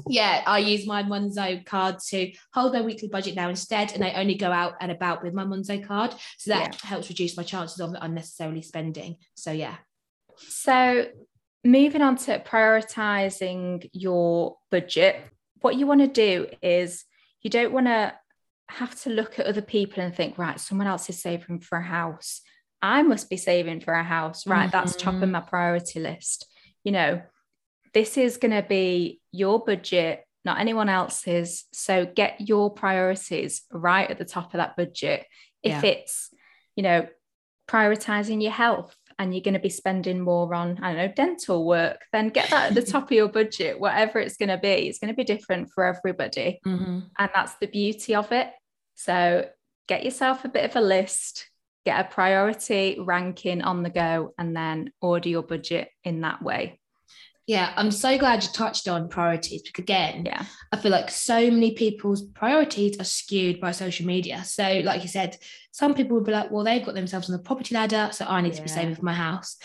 yeah 0.07 0.41
i 0.48 0.57
use 0.57 0.88
my 0.88 1.03
monzo 1.03 1.63
card 1.65 2.00
to 2.00 2.31
hold 2.53 2.74
my 2.74 2.81
weekly 2.81 3.09
budget 3.09 3.36
now 3.36 3.50
instead 3.50 3.91
and 3.91 4.03
i 4.03 4.12
only 4.13 4.33
go 4.33 4.50
out 4.50 4.74
and 4.79 4.91
about 4.91 5.21
with 5.24 5.33
my 5.33 5.43
monzo 5.43 5.86
card. 5.86 6.13
So 6.38 6.51
that 6.51 6.77
yeah. 6.81 6.89
helps 6.89 7.09
reduce 7.09 7.36
my 7.36 7.43
chances 7.43 7.79
of 7.79 7.93
unnecessarily 8.00 8.62
spending. 8.62 9.17
So 9.36 9.51
yeah. 9.51 9.75
So 10.38 11.07
moving 11.71 12.01
on 12.01 12.15
to 12.17 12.39
prioritizing 12.39 13.89
your 13.93 14.57
budget, 14.71 15.21
what 15.61 15.75
you 15.75 15.85
want 15.85 16.01
to 16.01 16.07
do 16.07 16.47
is 16.61 17.05
you 17.41 17.49
don't 17.49 17.73
want 17.73 17.88
to 17.88 18.13
have 18.69 18.99
to 19.01 19.09
look 19.09 19.39
at 19.39 19.45
other 19.45 19.61
people 19.61 20.03
and 20.03 20.15
think, 20.15 20.38
right, 20.38 20.59
someone 20.59 20.88
else 20.88 21.09
is 21.09 21.21
saving 21.21 21.59
for 21.59 21.77
a 21.77 21.83
house. 21.83 22.41
I 22.81 23.01
must 23.03 23.29
be 23.29 23.38
saving 23.38 23.81
for 23.81 23.93
a 23.93 24.03
house, 24.03 24.47
right? 24.47 24.69
Mm-hmm. 24.69 24.71
That's 24.71 24.95
top 24.95 25.15
of 25.15 25.21
mm-hmm. 25.21 25.31
my 25.31 25.39
priority 25.41 25.99
list. 25.99 26.45
You 26.83 26.91
know, 26.93 27.21
this 27.93 28.17
is 28.17 28.38
going 28.38 28.51
to 28.51 28.67
be 28.67 29.19
your 29.31 29.63
budget, 29.63 30.23
not 30.45 30.59
anyone 30.59 30.88
else's. 30.88 31.65
So 31.73 32.05
get 32.05 32.47
your 32.47 32.71
priorities 32.71 33.63
right 33.71 34.09
at 34.09 34.17
the 34.17 34.25
top 34.25 34.53
of 34.53 34.59
that 34.59 34.77
budget. 34.77 35.25
If 35.61 35.83
yeah. 35.83 35.89
it's, 35.91 36.29
you 36.75 36.83
know, 36.83 37.07
prioritizing 37.67 38.41
your 38.41 38.51
health, 38.51 38.95
and 39.19 39.33
you're 39.33 39.43
going 39.43 39.53
to 39.53 39.59
be 39.59 39.69
spending 39.69 40.21
more 40.21 40.55
on, 40.55 40.79
I 40.81 40.93
don't 40.93 40.97
know, 40.97 41.13
dental 41.13 41.65
work, 41.65 42.01
then 42.13 42.29
get 42.29 42.49
that 42.49 42.69
at 42.69 42.73
the 42.73 42.81
top 42.91 43.03
of 43.03 43.11
your 43.11 43.27
budget, 43.27 43.79
whatever 43.79 44.19
it's 44.19 44.38
going 44.38 44.49
to 44.49 44.57
be. 44.57 44.88
It's 44.88 44.97
going 44.97 45.13
to 45.13 45.17
be 45.17 45.25
different 45.25 45.69
for 45.75 45.83
everybody. 45.83 46.59
Mm-hmm. 46.65 46.99
And 47.17 47.29
that's 47.35 47.55
the 47.55 47.67
beauty 47.67 48.15
of 48.15 48.31
it. 48.31 48.49
So 48.95 49.47
get 49.89 50.05
yourself 50.05 50.45
a 50.45 50.49
bit 50.49 50.63
of 50.63 50.75
a 50.77 50.81
list, 50.81 51.49
get 51.85 51.99
a 51.99 52.09
priority 52.09 52.97
ranking 52.99 53.61
on 53.61 53.83
the 53.83 53.89
go, 53.89 54.33
and 54.38 54.55
then 54.55 54.93
order 55.01 55.27
your 55.27 55.43
budget 55.43 55.89
in 56.05 56.21
that 56.21 56.41
way. 56.41 56.79
Yeah, 57.50 57.74
I'm 57.75 57.89
so 57.89 58.15
glad 58.15 58.44
you 58.44 58.50
touched 58.53 58.88
on 58.88 59.10
priorities 59.10 59.63
because 59.63 59.82
again, 59.82 60.24
yeah, 60.24 60.46
I 60.72 60.77
feel 60.77 60.91
like 60.91 61.10
so 61.10 61.50
many 61.50 61.72
people's 61.72 62.22
priorities 62.22 63.00
are 63.00 63.03
skewed 63.03 63.60
by 63.60 63.72
social 63.72 64.06
media. 64.06 64.44
So, 64.44 64.82
like 64.86 65.01
you 65.01 65.08
said, 65.08 65.36
some 65.72 65.96
people 65.96 66.15
would 66.15 66.25
be 66.25 66.32
like, 66.32 66.51
well, 66.51 66.63
they've 66.63 66.86
got 66.86 66.94
themselves 66.94 67.27
on 67.27 67.36
the 67.36 67.41
property 67.41 67.74
ladder, 67.74 68.10
so 68.12 68.24
I 68.25 68.41
need 68.41 68.50
yeah. 68.50 68.58
to 68.58 68.62
be 68.62 68.68
saving 68.70 68.94
for 68.94 69.03
my 69.03 69.15
house. 69.15 69.58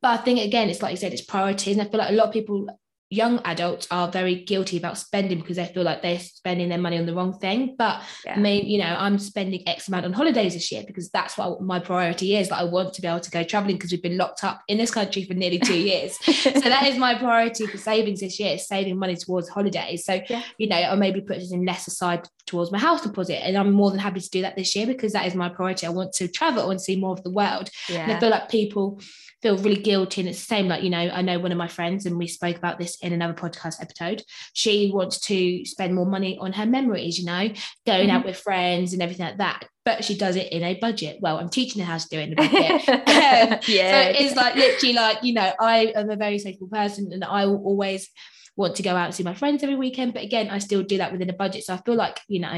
But 0.00 0.18
I 0.18 0.22
think 0.22 0.40
again, 0.40 0.70
it's 0.70 0.80
like 0.80 0.92
you 0.92 0.96
said, 0.96 1.12
it's 1.12 1.26
priorities. 1.26 1.76
And 1.76 1.86
I 1.86 1.90
feel 1.90 1.98
like 1.98 2.08
a 2.08 2.14
lot 2.14 2.28
of 2.28 2.32
people 2.32 2.70
young 3.16 3.40
adults 3.44 3.88
are 3.90 4.08
very 4.08 4.34
guilty 4.44 4.76
about 4.76 4.98
spending 4.98 5.40
because 5.40 5.56
they 5.56 5.66
feel 5.66 5.82
like 5.82 6.02
they're 6.02 6.18
spending 6.18 6.68
their 6.68 6.78
money 6.78 6.98
on 6.98 7.06
the 7.06 7.14
wrong 7.14 7.38
thing. 7.38 7.74
But 7.78 8.02
yeah. 8.24 8.34
I 8.36 8.38
mean, 8.38 8.66
you 8.66 8.78
know, 8.78 8.94
I'm 8.98 9.18
spending 9.18 9.66
X 9.66 9.88
amount 9.88 10.04
on 10.04 10.12
holidays 10.12 10.54
this 10.54 10.70
year 10.70 10.84
because 10.86 11.10
that's 11.10 11.38
what 11.38 11.62
my 11.62 11.78
priority 11.78 12.36
is. 12.36 12.50
That 12.50 12.58
I 12.58 12.64
want 12.64 12.92
to 12.94 13.02
be 13.02 13.08
able 13.08 13.20
to 13.20 13.30
go 13.30 13.42
traveling 13.42 13.76
because 13.76 13.92
we've 13.92 14.02
been 14.02 14.18
locked 14.18 14.44
up 14.44 14.62
in 14.68 14.78
this 14.78 14.90
country 14.90 15.24
for 15.24 15.34
nearly 15.34 15.58
two 15.58 15.78
years. 15.90 16.16
so 16.18 16.50
that 16.50 16.86
is 16.86 16.98
my 16.98 17.14
priority 17.14 17.66
for 17.66 17.78
savings 17.78 18.20
this 18.20 18.38
year, 18.38 18.58
saving 18.58 18.98
money 18.98 19.16
towards 19.16 19.48
holidays. 19.48 20.04
So, 20.04 20.20
yeah. 20.28 20.42
you 20.58 20.68
know, 20.68 20.76
I 20.76 20.94
maybe 20.94 21.20
put 21.20 21.38
in 21.38 21.64
less 21.64 21.86
aside 21.86 22.28
towards 22.46 22.70
my 22.70 22.78
house 22.78 23.02
deposit. 23.02 23.44
And 23.46 23.56
I'm 23.56 23.72
more 23.72 23.90
than 23.90 24.00
happy 24.00 24.20
to 24.20 24.30
do 24.30 24.42
that 24.42 24.56
this 24.56 24.76
year 24.76 24.86
because 24.86 25.12
that 25.12 25.26
is 25.26 25.34
my 25.34 25.48
priority. 25.48 25.86
I 25.86 25.90
want 25.90 26.12
to 26.14 26.28
travel 26.28 26.70
and 26.70 26.80
see 26.80 26.96
more 26.96 27.12
of 27.12 27.22
the 27.22 27.30
world. 27.30 27.70
Yeah. 27.88 28.02
And 28.02 28.12
I 28.12 28.20
feel 28.20 28.30
like 28.30 28.48
people 28.48 29.00
feel 29.46 29.58
really 29.58 29.80
guilty. 29.80 30.20
And 30.20 30.28
it's 30.28 30.40
the 30.40 30.46
same, 30.46 30.66
like, 30.66 30.82
you 30.82 30.90
know, 30.90 30.98
I 30.98 31.22
know 31.22 31.38
one 31.38 31.52
of 31.52 31.58
my 31.58 31.68
friends, 31.68 32.04
and 32.04 32.18
we 32.18 32.26
spoke 32.26 32.56
about 32.56 32.78
this 32.78 32.96
in 33.00 33.12
another 33.12 33.34
podcast 33.34 33.80
episode. 33.80 34.22
She 34.54 34.90
wants 34.92 35.20
to 35.20 35.64
spend 35.64 35.94
more 35.94 36.06
money 36.06 36.36
on 36.40 36.52
her 36.54 36.66
memories, 36.66 37.18
you 37.18 37.26
know, 37.26 37.48
going 37.86 38.08
mm-hmm. 38.08 38.10
out 38.10 38.24
with 38.24 38.36
friends 38.36 38.92
and 38.92 39.02
everything 39.02 39.26
like 39.26 39.38
that. 39.38 39.68
But 39.84 40.04
she 40.04 40.18
does 40.18 40.34
it 40.34 40.52
in 40.52 40.64
a 40.64 40.74
budget. 40.74 41.18
Well, 41.20 41.38
I'm 41.38 41.48
teaching 41.48 41.80
her 41.80 41.86
how 41.86 41.98
to 41.98 42.08
do 42.08 42.18
it 42.18 42.30
in 42.30 42.32
a 42.32 42.36
budget. 42.36 43.68
yeah. 43.68 44.12
So 44.12 44.24
it's 44.24 44.34
like 44.34 44.56
literally 44.56 44.94
like, 44.94 45.22
you 45.22 45.34
know, 45.34 45.52
I 45.60 45.92
am 45.94 46.10
a 46.10 46.16
very 46.16 46.40
sociable 46.40 46.68
person 46.68 47.10
and 47.12 47.22
I 47.22 47.46
will 47.46 47.62
always 47.64 48.08
want 48.56 48.74
to 48.76 48.82
go 48.82 48.96
out 48.96 49.06
and 49.06 49.14
see 49.14 49.22
my 49.22 49.34
friends 49.34 49.62
every 49.62 49.76
weekend. 49.76 50.12
But 50.12 50.24
again, 50.24 50.50
I 50.50 50.58
still 50.58 50.82
do 50.82 50.98
that 50.98 51.12
within 51.12 51.30
a 51.30 51.34
budget. 51.34 51.64
So 51.64 51.74
I 51.74 51.76
feel 51.76 51.94
like, 51.94 52.20
you 52.26 52.40
know, 52.40 52.48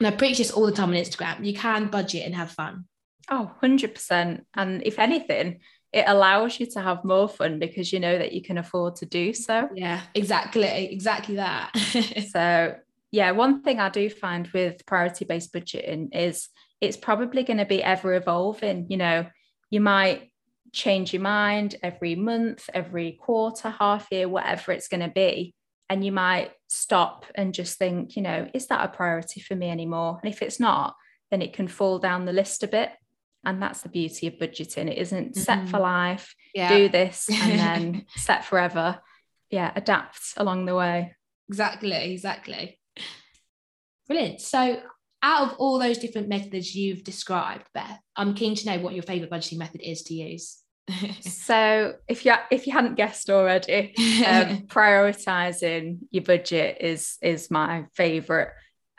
and 0.00 0.06
I 0.06 0.10
preach 0.10 0.38
this 0.38 0.50
all 0.50 0.66
the 0.66 0.72
time 0.72 0.90
on 0.90 0.96
Instagram, 0.96 1.44
you 1.44 1.54
can 1.54 1.88
budget 1.88 2.26
and 2.26 2.34
have 2.34 2.50
fun. 2.50 2.86
Oh, 3.30 3.52
100%. 3.62 4.40
And 4.54 4.82
if 4.84 4.98
anything, 4.98 5.60
it 5.92 6.04
allows 6.06 6.60
you 6.60 6.66
to 6.66 6.80
have 6.80 7.04
more 7.04 7.28
fun 7.28 7.58
because 7.58 7.92
you 7.92 8.00
know 8.00 8.18
that 8.18 8.32
you 8.32 8.42
can 8.42 8.58
afford 8.58 8.96
to 8.96 9.06
do 9.06 9.32
so. 9.32 9.68
Yeah, 9.74 10.02
exactly. 10.14 10.92
Exactly 10.92 11.36
that. 11.36 11.76
so, 12.30 12.76
yeah, 13.10 13.30
one 13.30 13.62
thing 13.62 13.80
I 13.80 13.88
do 13.88 14.10
find 14.10 14.46
with 14.48 14.84
priority 14.84 15.24
based 15.24 15.52
budgeting 15.52 16.14
is 16.14 16.48
it's 16.80 16.96
probably 16.96 17.42
going 17.42 17.58
to 17.58 17.64
be 17.64 17.82
ever 17.82 18.14
evolving. 18.14 18.86
You 18.90 18.98
know, 18.98 19.26
you 19.70 19.80
might 19.80 20.30
change 20.72 21.14
your 21.14 21.22
mind 21.22 21.76
every 21.82 22.14
month, 22.14 22.68
every 22.74 23.12
quarter, 23.12 23.70
half 23.70 24.08
year, 24.10 24.28
whatever 24.28 24.72
it's 24.72 24.88
going 24.88 25.00
to 25.00 25.08
be. 25.08 25.54
And 25.88 26.04
you 26.04 26.12
might 26.12 26.52
stop 26.68 27.24
and 27.34 27.54
just 27.54 27.78
think, 27.78 28.14
you 28.14 28.20
know, 28.20 28.46
is 28.52 28.66
that 28.66 28.84
a 28.84 28.94
priority 28.94 29.40
for 29.40 29.56
me 29.56 29.70
anymore? 29.70 30.18
And 30.22 30.30
if 30.30 30.42
it's 30.42 30.60
not, 30.60 30.96
then 31.30 31.40
it 31.40 31.54
can 31.54 31.66
fall 31.66 31.98
down 31.98 32.26
the 32.26 32.32
list 32.32 32.62
a 32.62 32.68
bit 32.68 32.90
and 33.44 33.62
that's 33.62 33.82
the 33.82 33.88
beauty 33.88 34.26
of 34.26 34.34
budgeting. 34.34 34.90
It 34.90 34.98
isn't 34.98 35.32
mm-hmm. 35.32 35.40
set 35.40 35.68
for 35.68 35.78
life 35.78 36.34
yeah. 36.54 36.76
do 36.76 36.88
this 36.88 37.28
and 37.30 37.58
then 37.58 38.06
set 38.16 38.44
forever. 38.44 39.00
Yeah 39.50 39.72
adapt 39.74 40.34
along 40.36 40.66
the 40.66 40.74
way. 40.74 41.14
Exactly 41.48 42.12
exactly. 42.12 42.78
Brilliant. 44.06 44.40
So 44.40 44.80
out 45.22 45.50
of 45.50 45.56
all 45.58 45.78
those 45.78 45.98
different 45.98 46.28
methods 46.28 46.76
you've 46.76 47.02
described 47.02 47.64
beth 47.74 47.98
i'm 48.16 48.34
keen 48.34 48.54
to 48.54 48.66
know 48.66 48.78
what 48.78 48.94
your 48.94 49.02
favorite 49.02 49.32
budgeting 49.32 49.58
method 49.58 49.80
is 49.80 50.02
to 50.02 50.14
use. 50.14 50.58
So 51.22 51.94
if 52.08 52.24
you 52.24 52.32
if 52.50 52.66
you 52.66 52.72
hadn't 52.72 52.94
guessed 52.94 53.28
already 53.28 53.94
um, 54.26 54.62
prioritizing 54.68 55.98
your 56.10 56.24
budget 56.24 56.78
is 56.80 57.16
is 57.20 57.50
my 57.50 57.84
favorite 57.94 58.52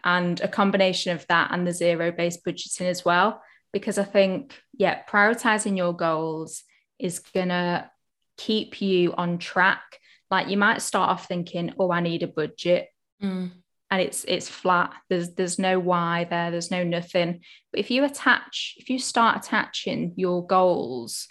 and 0.03 0.39
a 0.41 0.47
combination 0.47 1.13
of 1.13 1.25
that 1.27 1.51
and 1.51 1.65
the 1.65 1.73
zero 1.73 2.11
based 2.11 2.45
budgeting 2.45 2.87
as 2.87 3.03
well 3.03 3.41
because 3.71 3.97
I 3.97 4.03
think, 4.03 4.59
yeah, 4.73 5.03
prioritizing 5.03 5.77
your 5.77 5.93
goals 5.93 6.63
is 6.97 7.19
going 7.19 7.49
to 7.49 7.89
keep 8.37 8.81
you 8.81 9.13
on 9.13 9.37
track. 9.37 9.99
Like 10.31 10.47
you 10.47 10.57
might 10.57 10.81
start 10.81 11.09
off 11.09 11.27
thinking, 11.27 11.73
oh, 11.79 11.91
I 11.91 12.01
need 12.01 12.23
a 12.23 12.27
budget. 12.27 12.87
Mm. 13.21 13.51
and 13.91 14.01
it's 14.01 14.23
it's 14.29 14.47
flat 14.47 14.93
there's 15.09 15.33
there's 15.33 15.59
no 15.59 15.77
why 15.77 16.25
there 16.29 16.51
there's 16.51 16.71
no 16.71 16.85
nothing 16.85 17.41
but 17.69 17.79
if 17.81 17.91
you 17.91 18.05
attach 18.05 18.75
if 18.77 18.89
you 18.89 18.97
start 18.97 19.35
attaching 19.45 20.13
your 20.15 20.47
goals 20.47 21.27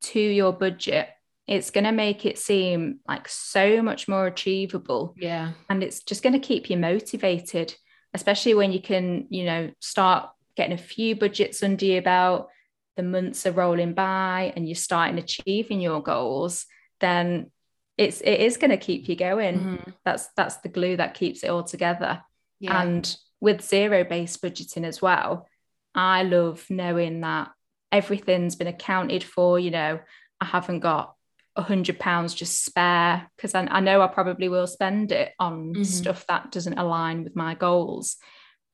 to 0.00 0.18
your 0.18 0.52
budget 0.52 1.10
it's 1.46 1.70
going 1.70 1.84
to 1.84 1.92
make 1.92 2.24
it 2.24 2.38
seem 2.38 3.00
like 3.06 3.28
so 3.28 3.82
much 3.82 4.08
more 4.08 4.26
achievable 4.26 5.14
yeah 5.18 5.52
and 5.68 5.82
it's 5.82 6.02
just 6.02 6.22
going 6.22 6.32
to 6.32 6.38
keep 6.38 6.70
you 6.70 6.76
motivated 6.78 7.74
especially 8.14 8.54
when 8.54 8.72
you 8.72 8.80
can 8.80 9.26
you 9.28 9.44
know 9.44 9.70
start 9.80 10.30
getting 10.56 10.74
a 10.74 10.78
few 10.78 11.14
budgets 11.14 11.62
under 11.62 11.84
your 11.84 12.02
belt 12.02 12.48
the 12.96 13.02
months 13.02 13.46
are 13.46 13.52
rolling 13.52 13.92
by 13.92 14.52
and 14.56 14.66
you're 14.66 14.74
starting 14.74 15.18
achieving 15.18 15.80
your 15.80 16.02
goals 16.02 16.66
then 17.00 17.50
it's 17.96 18.20
it 18.20 18.40
is 18.40 18.56
going 18.56 18.70
to 18.70 18.76
keep 18.76 19.08
you 19.08 19.16
going 19.16 19.58
mm-hmm. 19.58 19.90
that's 20.04 20.28
that's 20.36 20.56
the 20.58 20.68
glue 20.68 20.96
that 20.96 21.14
keeps 21.14 21.42
it 21.42 21.50
all 21.50 21.64
together 21.64 22.22
yeah. 22.58 22.82
and 22.82 23.16
with 23.40 23.62
zero 23.62 24.04
based 24.04 24.42
budgeting 24.42 24.84
as 24.84 25.00
well 25.00 25.46
i 25.94 26.22
love 26.22 26.64
knowing 26.70 27.20
that 27.20 27.50
everything's 27.92 28.56
been 28.56 28.66
accounted 28.66 29.22
for 29.22 29.58
you 29.58 29.70
know 29.70 29.98
i 30.40 30.44
haven't 30.44 30.80
got 30.80 31.14
a 31.54 31.62
hundred 31.62 31.98
pounds 31.98 32.34
just 32.34 32.64
spare 32.64 33.30
because 33.36 33.54
I, 33.54 33.62
I, 33.64 33.80
know 33.80 34.02
i 34.02 34.06
probably 34.08 34.48
will 34.48 34.66
spend 34.66 35.10
it 35.12 35.32
on 35.38 35.72
mm-hmm. 35.72 35.82
stuff 35.84 36.26
that 36.26 36.52
doesn't 36.52 36.78
align 36.78 37.24
with 37.24 37.34
my 37.34 37.54
goals 37.54 38.16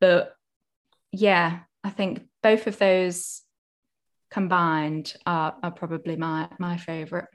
but 0.00 0.34
yeah 1.12 1.60
i 1.84 1.90
think 1.90 2.22
both 2.42 2.66
of 2.66 2.78
those 2.78 3.42
combined 4.30 5.14
are, 5.26 5.54
are 5.62 5.70
probably 5.70 6.16
my 6.16 6.48
my 6.58 6.76
favorite 6.76 7.26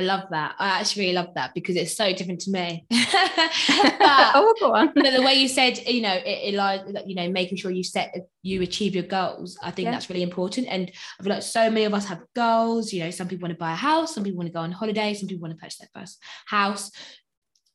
I 0.00 0.02
love 0.02 0.24
that. 0.30 0.54
I 0.58 0.80
actually 0.80 1.02
really 1.02 1.14
love 1.14 1.34
that 1.34 1.52
because 1.52 1.76
it's 1.76 1.94
so 1.94 2.12
different 2.14 2.40
to 2.42 2.50
me. 2.50 2.86
but, 2.90 4.32
oh, 4.34 4.54
go 4.58 4.72
on. 4.72 4.92
But 4.94 5.14
the 5.14 5.22
way 5.22 5.34
you 5.34 5.48
said, 5.48 5.78
you 5.86 6.00
know, 6.00 6.14
it, 6.14 6.54
it 6.54 7.06
you 7.06 7.14
know, 7.14 7.28
making 7.30 7.58
sure 7.58 7.70
you 7.70 7.84
set, 7.84 8.14
you 8.42 8.62
achieve 8.62 8.94
your 8.94 9.04
goals. 9.04 9.58
I 9.62 9.70
think 9.70 9.86
yeah. 9.86 9.92
that's 9.92 10.08
really 10.08 10.22
important. 10.22 10.68
And 10.70 10.90
I 11.18 11.22
feel 11.22 11.32
like 11.32 11.42
so 11.42 11.68
many 11.68 11.84
of 11.84 11.92
us 11.92 12.06
have 12.06 12.22
goals. 12.34 12.94
You 12.94 13.04
know, 13.04 13.10
some 13.10 13.28
people 13.28 13.46
want 13.46 13.52
to 13.52 13.58
buy 13.58 13.72
a 13.72 13.76
house, 13.76 14.14
some 14.14 14.24
people 14.24 14.38
want 14.38 14.48
to 14.48 14.54
go 14.54 14.60
on 14.60 14.72
holiday, 14.72 15.12
some 15.12 15.28
people 15.28 15.42
want 15.42 15.58
to 15.58 15.60
purchase 15.60 15.78
their 15.78 15.90
first 15.94 16.18
house, 16.46 16.90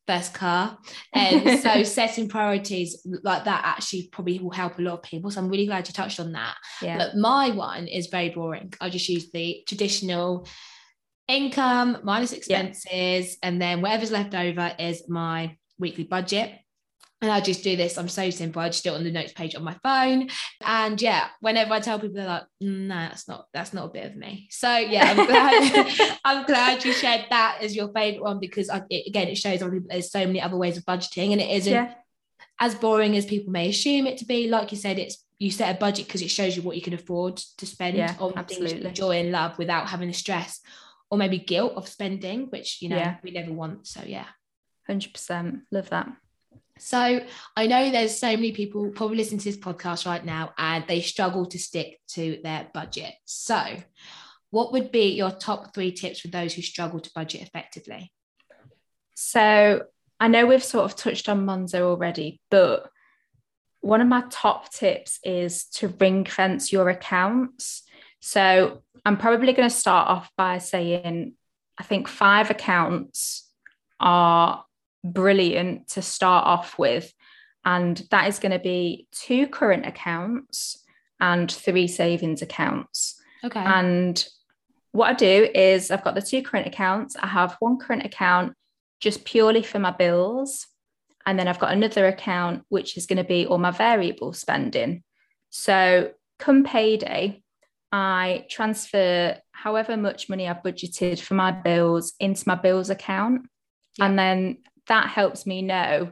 first 0.07 0.33
car. 0.33 0.77
And 1.13 1.59
so 1.59 1.83
setting 1.83 2.27
priorities 2.27 3.05
like 3.23 3.45
that 3.45 3.61
actually 3.63 4.09
probably 4.11 4.39
will 4.39 4.51
help 4.51 4.77
a 4.77 4.81
lot 4.81 4.95
of 4.95 5.03
people. 5.03 5.31
So 5.31 5.39
I'm 5.39 5.49
really 5.49 5.65
glad 5.65 5.87
you 5.87 5.93
touched 5.93 6.19
on 6.19 6.33
that. 6.33 6.55
Yeah. 6.81 6.97
But 6.97 7.15
my 7.15 7.51
one 7.51 7.87
is 7.87 8.07
very 8.07 8.29
boring. 8.29 8.73
I 8.81 8.89
just 8.89 9.07
use 9.07 9.31
the 9.31 9.63
traditional 9.67 10.47
income 11.27 11.99
minus 12.03 12.33
expenses, 12.33 12.85
yeah. 12.91 13.25
and 13.41 13.61
then 13.61 13.81
whatever's 13.81 14.11
left 14.11 14.35
over 14.35 14.75
is 14.77 15.07
my 15.09 15.57
weekly 15.79 16.03
budget. 16.03 16.51
And 17.25 17.33
I 17.33 17.41
just 17.41 17.63
do 17.63 17.75
this. 17.75 17.97
I'm 17.97 18.07
so 18.07 18.29
simple. 18.29 18.61
I 18.61 18.69
just 18.69 18.83
do 18.83 18.93
it 18.93 18.97
on 18.97 19.03
the 19.03 19.09
notes 19.09 19.33
page 19.33 19.55
on 19.55 19.63
my 19.63 19.75
phone. 19.81 20.29
And 20.63 21.01
yeah, 21.01 21.29
whenever 21.39 21.73
I 21.73 21.79
tell 21.79 21.99
people, 21.99 22.17
they're 22.17 22.27
like, 22.27 22.43
mm, 22.61 22.85
"No, 22.85 22.95
that's 22.95 23.27
not 23.27 23.47
that's 23.51 23.73
not 23.73 23.85
a 23.85 23.89
bit 23.89 24.05
of 24.05 24.15
me." 24.15 24.47
So 24.51 24.77
yeah, 24.77 25.05
I'm 25.05 25.25
glad 25.25 26.17
I'm 26.23 26.45
glad 26.45 26.85
you 26.85 26.93
shared 26.93 27.25
that 27.31 27.57
as 27.61 27.75
your 27.75 27.91
favorite 27.93 28.21
one 28.21 28.39
because 28.39 28.69
I, 28.69 28.83
it, 28.91 29.07
again, 29.07 29.27
it 29.27 29.39
shows 29.39 29.59
there's 29.89 30.11
so 30.11 30.19
many 30.19 30.39
other 30.39 30.55
ways 30.55 30.77
of 30.77 30.85
budgeting, 30.85 31.31
and 31.31 31.41
it 31.41 31.49
isn't 31.49 31.73
yeah. 31.73 31.95
as 32.59 32.75
boring 32.75 33.17
as 33.17 33.25
people 33.25 33.51
may 33.51 33.69
assume 33.69 34.05
it 34.05 34.19
to 34.19 34.25
be. 34.25 34.47
Like 34.47 34.71
you 34.71 34.77
said, 34.77 34.99
it's 34.99 35.25
you 35.39 35.49
set 35.49 35.75
a 35.75 35.79
budget 35.79 36.05
because 36.05 36.21
it 36.21 36.29
shows 36.29 36.55
you 36.55 36.61
what 36.61 36.75
you 36.75 36.83
can 36.83 36.93
afford 36.93 37.37
to 37.37 37.65
spend 37.65 37.97
yeah, 37.97 38.13
on 38.19 38.33
absolutely. 38.35 38.69
things 38.69 38.83
you 38.83 38.87
enjoy 38.87 39.19
and 39.19 39.31
love 39.31 39.57
without 39.57 39.89
having 39.89 40.09
the 40.09 40.13
stress 40.13 40.61
or 41.09 41.17
maybe 41.17 41.39
guilt 41.39 41.73
of 41.75 41.87
spending, 41.87 42.51
which 42.51 42.83
you 42.83 42.89
know 42.89 42.97
yeah. 42.97 43.15
we 43.23 43.31
never 43.31 43.51
want. 43.51 43.87
So 43.87 44.03
yeah. 44.05 44.27
100% 44.87 45.61
love 45.71 45.89
that. 45.89 46.11
So 46.77 47.21
I 47.55 47.67
know 47.67 47.89
there's 47.89 48.17
so 48.17 48.31
many 48.31 48.51
people 48.51 48.89
probably 48.89 49.17
listening 49.17 49.39
to 49.39 49.45
this 49.45 49.57
podcast 49.57 50.05
right 50.05 50.23
now 50.23 50.53
and 50.57 50.83
they 50.87 51.01
struggle 51.01 51.45
to 51.47 51.59
stick 51.59 51.99
to 52.09 52.39
their 52.43 52.67
budget. 52.73 53.13
So 53.25 53.63
what 54.49 54.73
would 54.73 54.91
be 54.91 55.15
your 55.15 55.31
top 55.31 55.73
three 55.73 55.91
tips 55.91 56.19
for 56.19 56.27
those 56.27 56.53
who 56.53 56.61
struggle 56.61 56.99
to 56.99 57.11
budget 57.15 57.41
effectively? 57.41 58.11
So 59.15 59.83
I 60.19 60.27
know 60.27 60.45
we've 60.45 60.63
sort 60.63 60.85
of 60.85 60.97
touched 60.97 61.29
on 61.29 61.45
Monzo 61.45 61.81
already, 61.81 62.41
but 62.49 62.89
one 63.81 64.01
of 64.01 64.07
my 64.07 64.23
top 64.29 64.71
tips 64.71 65.19
is 65.23 65.65
to 65.65 65.87
ring 65.87 66.25
fence 66.25 66.73
your 66.73 66.89
accounts. 66.89 67.83
So 68.19 68.81
I'm 69.05 69.17
probably 69.17 69.53
going 69.53 69.69
to 69.69 69.75
start 69.75 70.09
off 70.09 70.29
by 70.37 70.57
saying 70.57 71.33
I 71.77 71.83
think 71.83 72.07
five 72.07 72.49
accounts 72.49 73.49
are 73.99 74.65
brilliant 75.13 75.89
to 75.89 76.01
start 76.01 76.45
off 76.45 76.77
with. 76.77 77.13
And 77.63 78.01
that 78.11 78.27
is 78.27 78.39
going 78.39 78.51
to 78.51 78.59
be 78.59 79.07
two 79.11 79.47
current 79.47 79.85
accounts 79.85 80.83
and 81.19 81.51
three 81.51 81.87
savings 81.87 82.41
accounts. 82.41 83.19
Okay. 83.43 83.59
And 83.59 84.23
what 84.91 85.09
I 85.09 85.13
do 85.13 85.49
is 85.53 85.91
I've 85.91 86.03
got 86.03 86.15
the 86.15 86.21
two 86.21 86.41
current 86.41 86.67
accounts. 86.67 87.15
I 87.15 87.27
have 87.27 87.57
one 87.59 87.77
current 87.77 88.05
account 88.05 88.53
just 88.99 89.25
purely 89.25 89.63
for 89.63 89.79
my 89.79 89.91
bills. 89.91 90.67
And 91.25 91.39
then 91.39 91.47
I've 91.47 91.59
got 91.59 91.73
another 91.73 92.07
account 92.07 92.63
which 92.69 92.97
is 92.97 93.07
going 93.07 93.17
to 93.17 93.23
be 93.23 93.45
all 93.45 93.57
my 93.57 93.71
variable 93.71 94.31
spending. 94.33 95.03
So 95.49 96.11
come 96.37 96.63
payday, 96.63 97.41
I 97.91 98.45
transfer 98.49 99.37
however 99.51 99.97
much 99.97 100.29
money 100.29 100.47
I've 100.47 100.63
budgeted 100.63 101.19
for 101.19 101.33
my 101.33 101.51
bills 101.51 102.13
into 102.19 102.43
my 102.45 102.55
bills 102.55 102.89
account. 102.89 103.47
Yeah. 103.97 104.05
And 104.05 104.19
then 104.19 104.57
that 104.87 105.07
helps 105.09 105.45
me 105.45 105.61
know 105.61 106.11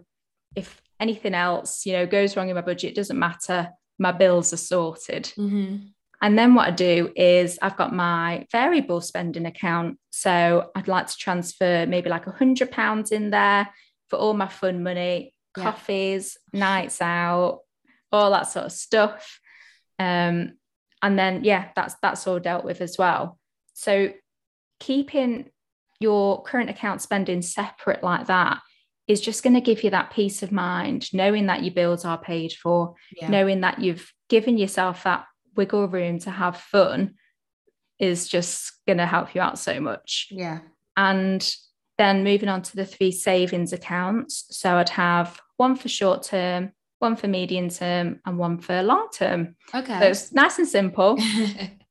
if 0.56 0.82
anything 1.00 1.34
else, 1.34 1.86
you 1.86 1.94
know, 1.94 2.06
goes 2.06 2.36
wrong 2.36 2.50
in 2.50 2.56
my 2.56 2.62
budget, 2.62 2.92
it 2.92 2.96
doesn't 2.96 3.20
matter. 3.20 3.70
My 4.00 4.12
bills 4.12 4.54
are 4.54 4.58
sorted. 4.58 5.26
Mm-hmm. 5.38 5.88
And 6.22 6.40
then 6.40 6.56
what 6.56 6.68
I 6.68 6.72
do 6.72 7.12
is 7.16 7.60
I've 7.62 7.76
got 7.76 7.94
my 7.94 8.48
variable 8.52 9.02
spending 9.02 9.46
account. 9.46 10.00
So 10.12 10.72
I'd 10.76 10.88
like 10.88 11.08
to 11.08 11.18
transfer 11.18 11.86
maybe 11.86 12.10
like 12.10 12.28
a 12.28 12.32
hundred 12.32 12.72
pounds 12.72 13.12
in 13.12 13.30
there 13.30 13.70
for 14.10 14.18
all 14.18 14.34
my 14.34 14.48
fun 14.48 14.84
money, 14.84 15.34
yeah. 15.58 15.64
coffees, 15.64 16.38
nights 16.54 17.02
out, 17.02 17.60
all 18.12 18.32
that 18.32 18.44
sort 18.44 18.68
of 18.68 18.72
stuff. 18.72 19.40
Um, 20.00 20.54
and 21.04 21.20
then 21.20 21.44
yeah 21.44 21.68
that's 21.76 21.96
that's 22.02 22.26
all 22.26 22.40
dealt 22.40 22.64
with 22.64 22.82
as 22.82 22.98
well 22.98 23.38
so 23.74 24.12
keeping 24.80 25.50
your 26.04 26.44
current 26.44 26.70
account 26.70 27.02
spending 27.02 27.42
separate 27.42 28.04
like 28.04 28.28
that 28.28 28.60
is 29.08 29.20
just 29.20 29.44
going 29.44 29.54
to 29.56 29.62
give 29.62 29.84
you 29.84 29.90
that 29.90 30.12
peace 30.12 30.44
of 30.44 30.52
mind 30.52 31.12
knowing 31.14 31.48
that 31.48 31.64
your 31.64 31.74
bills 31.74 32.06
are 32.06 32.18
paid 32.18 32.54
for 32.54 32.96
yeah. 33.16 33.28
knowing 33.28 33.62
that 33.62 33.80
you've 33.80 34.14
given 34.30 34.58
yourself 34.58 35.04
that 35.04 35.26
wiggle 35.56 35.88
room 35.88 36.20
to 36.20 36.30
have 36.30 36.58
fun 36.58 37.16
is 38.00 38.28
just 38.28 38.74
going 38.86 38.98
to 38.98 39.06
help 39.06 39.34
you 39.34 39.42
out 39.42 39.58
so 39.58 39.80
much 39.80 40.28
yeah 40.30 40.60
and 40.96 41.56
then 41.98 42.24
moving 42.24 42.50
on 42.50 42.62
to 42.62 42.76
the 42.76 42.86
three 42.86 43.12
savings 43.12 43.74
accounts 43.74 44.46
so 44.52 44.76
i'd 44.76 44.90
have 44.90 45.40
one 45.58 45.76
for 45.76 45.90
short 45.90 46.22
term 46.24 46.72
one 47.04 47.16
for 47.18 47.28
medium 47.28 47.70
term, 47.70 48.22
and 48.26 48.38
one 48.40 48.58
for 48.58 48.82
long 48.82 49.10
term. 49.14 49.56
Okay. 49.76 50.00
So 50.00 50.06
it's 50.08 50.32
nice 50.32 50.58
and 50.58 50.68
simple. 50.68 51.20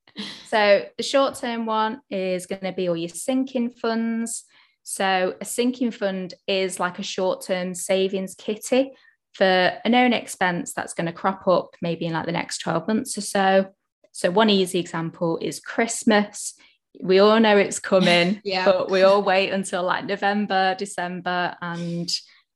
so 0.47 0.85
the 0.97 1.03
short 1.03 1.35
term 1.37 1.67
one 1.67 2.01
is 2.11 2.47
going 2.47 2.63
to 2.63 2.73
be 2.73 2.89
all 2.89 2.97
your 2.97 3.09
sinking 3.09 3.71
funds. 3.71 4.45
So 4.83 5.35
a 5.41 5.45
sinking 5.45 5.93
fund 5.93 6.35
is 6.47 6.81
like 6.81 6.99
a 6.99 7.05
short 7.05 7.45
term 7.45 7.75
savings 7.75 8.35
kitty 8.35 8.93
for 9.33 9.73
a 9.85 9.89
known 9.89 10.13
expense 10.13 10.73
that's 10.73 10.95
going 10.95 11.07
to 11.07 11.13
crop 11.13 11.49
up 11.49 11.75
maybe 11.81 12.07
in 12.07 12.13
like 12.13 12.27
the 12.27 12.33
next 12.33 12.59
12 12.59 12.87
months 12.87 13.17
or 13.17 13.23
so. 13.23 13.67
So 14.13 14.31
one 14.31 14.51
easy 14.51 14.79
example 14.79 15.39
is 15.41 15.59
Christmas. 15.59 16.55
We 17.01 17.19
all 17.19 17.41
know 17.41 17.57
it's 17.57 17.79
coming, 17.79 18.41
yeah. 18.45 18.67
but 18.67 18.91
we 18.91 19.03
all 19.03 19.23
wait 19.23 19.51
until 19.51 19.83
like 19.85 20.05
November, 20.05 20.75
December, 20.79 21.57
and 21.63 22.11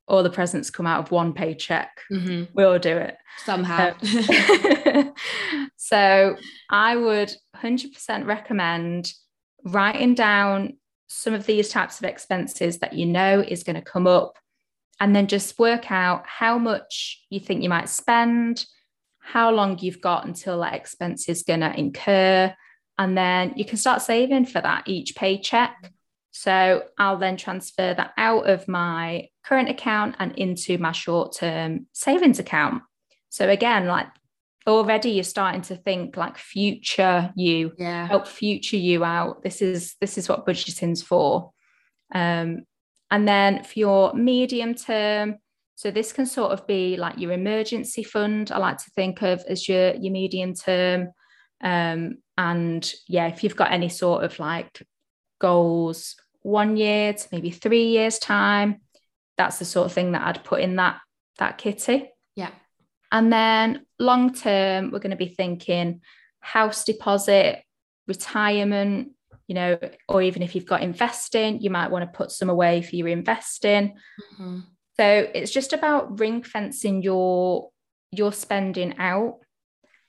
all 0.07 0.23
the 0.23 0.31
presents 0.31 0.71
come 0.71 0.87
out 0.87 1.01
of 1.01 1.11
one 1.11 1.33
paycheck. 1.33 2.01
Mm-hmm. 2.13 2.45
We 2.55 2.65
all 2.65 2.79
do 2.79 2.97
it 2.97 3.17
somehow. 3.45 3.95
Um, 4.95 5.15
so 5.77 6.37
I 6.71 6.97
would 6.97 7.35
100% 7.63 8.27
recommend 8.27 9.13
writing 9.65 10.15
down 10.15 10.77
some 11.09 11.35
of 11.35 11.47
these 11.47 11.69
types 11.69 11.99
of 11.99 12.05
expenses 12.05 12.79
that 12.79 12.93
you 12.93 13.07
know 13.07 13.45
is 13.47 13.63
going 13.63 13.77
to 13.77 13.83
come 13.83 14.07
up 14.07 14.39
and 15.01 15.15
then 15.15 15.27
just 15.27 15.59
work 15.59 15.91
out 15.91 16.27
how 16.27 16.59
much 16.59 17.25
you 17.31 17.39
think 17.39 17.63
you 17.63 17.69
might 17.69 17.89
spend, 17.89 18.65
how 19.21 19.51
long 19.51 19.79
you've 19.79 20.01
got 20.01 20.25
until 20.25 20.61
that 20.61 20.75
expense 20.75 21.29
is 21.29 21.43
going 21.43 21.61
to 21.61 21.79
incur. 21.79 22.55
And 22.99 23.17
then 23.17 23.53
you 23.57 23.65
can 23.65 23.77
start 23.77 24.03
saving 24.03 24.47
for 24.47 24.61
that 24.61 24.85
each 24.87 25.15
paycheck. 25.15 25.93
So 26.31 26.85
I'll 26.99 27.19
then 27.19 27.37
transfer 27.37 27.95
that 27.95 28.13
out 28.17 28.49
of 28.49 28.69
my 28.69 29.29
current 29.45 29.69
account 29.69 30.17
and 30.19 30.33
into 30.37 30.79
my 30.79 30.93
short 30.93 31.35
term 31.35 31.87
savings 31.93 32.39
account. 32.39 32.83
So 33.29 33.49
again, 33.49 33.87
like 33.87 34.07
already 34.67 35.11
you're 35.11 35.25
starting 35.25 35.63
to 35.63 35.77
think 35.77 36.17
like 36.17 36.39
future 36.39 37.33
you, 37.37 37.73
yeah. 37.79 38.07
help 38.07 38.27
future 38.27 38.77
you 38.77 39.05
out. 39.05 39.43
This 39.43 39.63
is 39.63 39.95
this 40.01 40.19
is 40.19 40.29
what 40.29 40.47
budgeting's 40.47 41.03
for. 41.03 41.53
Um, 42.15 42.65
and 43.11 43.27
then 43.29 43.63
for 43.65 43.79
your 43.79 44.15
medium 44.15 44.75
term, 44.75 45.37
So 45.77 45.91
this 45.91 46.13
can 46.13 46.25
sort 46.25 46.53
of 46.53 46.67
be 46.67 46.97
like 46.97 47.19
your 47.19 47.33
emergency 47.33 48.03
fund. 48.03 48.51
I 48.51 48.57
like 48.57 48.79
to 48.79 48.91
think 48.95 49.23
of 49.23 49.45
as 49.47 49.69
your 49.69 49.95
your 49.95 50.13
medium 50.13 50.55
term. 50.55 51.11
Um, 51.61 52.19
and 52.39 52.91
yeah, 53.09 53.29
if 53.29 53.45
you've 53.45 53.57
got 53.57 53.73
any 53.73 53.91
sort 53.91 54.25
of 54.25 54.39
like 54.39 54.83
goals, 55.39 56.17
one 56.41 56.77
year 56.79 57.13
to 57.13 57.29
maybe 57.31 57.51
three 57.51 57.89
years 57.89 58.19
time, 58.19 58.81
that's 59.37 59.59
the 59.59 59.67
sort 59.67 59.85
of 59.87 59.93
thing 59.93 60.13
that 60.13 60.27
I'd 60.27 60.45
put 60.45 60.61
in 60.61 60.77
that 60.77 60.99
that 61.39 61.59
kitty. 61.59 62.09
Yeah. 62.37 62.51
And 63.17 63.33
then 63.33 63.87
long 63.99 64.35
term, 64.35 64.91
we're 64.91 64.99
going 64.99 65.11
to 65.11 65.17
be 65.17 65.29
thinking 65.29 66.03
house 66.41 66.85
deposit, 66.85 67.63
retirement, 68.07 69.13
you 69.49 69.55
know, 69.55 69.79
or 70.07 70.21
even 70.21 70.43
if 70.43 70.55
you've 70.55 70.67
got 70.67 70.83
investing, 70.83 71.63
you 71.63 71.71
might 71.71 71.91
want 71.91 72.03
to 72.03 72.15
put 72.15 72.31
some 72.31 72.51
away 72.51 72.83
for 72.83 72.95
your 72.95 73.09
investing. 73.09 73.95
Mm-hmm. 74.35 74.59
So 74.99 75.31
it's 75.35 75.51
just 75.51 75.73
about 75.73 76.21
ring 76.21 76.43
fencing 76.43 77.01
your 77.01 77.71
your 78.13 78.35
spending 78.35 78.99
out 78.99 79.39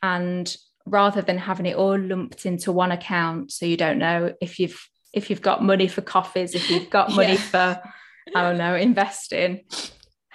and 0.03 0.57
rather 0.85 1.21
than 1.21 1.37
having 1.37 1.65
it 1.65 1.77
all 1.77 1.97
lumped 1.97 2.45
into 2.45 2.73
one 2.73 2.91
account 2.91 3.53
so 3.53 3.65
you 3.65 3.77
don't 3.77 3.97
know 3.99 4.33
if 4.41 4.59
you've 4.59 4.87
if 5.13 5.29
you've 5.29 5.41
got 5.41 5.63
money 5.63 5.87
for 5.87 6.01
coffees 6.01 6.53
if 6.53 6.69
you've 6.69 6.89
got 6.89 7.11
money 7.15 7.33
yeah. 7.33 7.35
for 7.35 7.81
i 8.35 8.43
don't 8.43 8.57
know 8.57 8.75
investing 8.75 9.61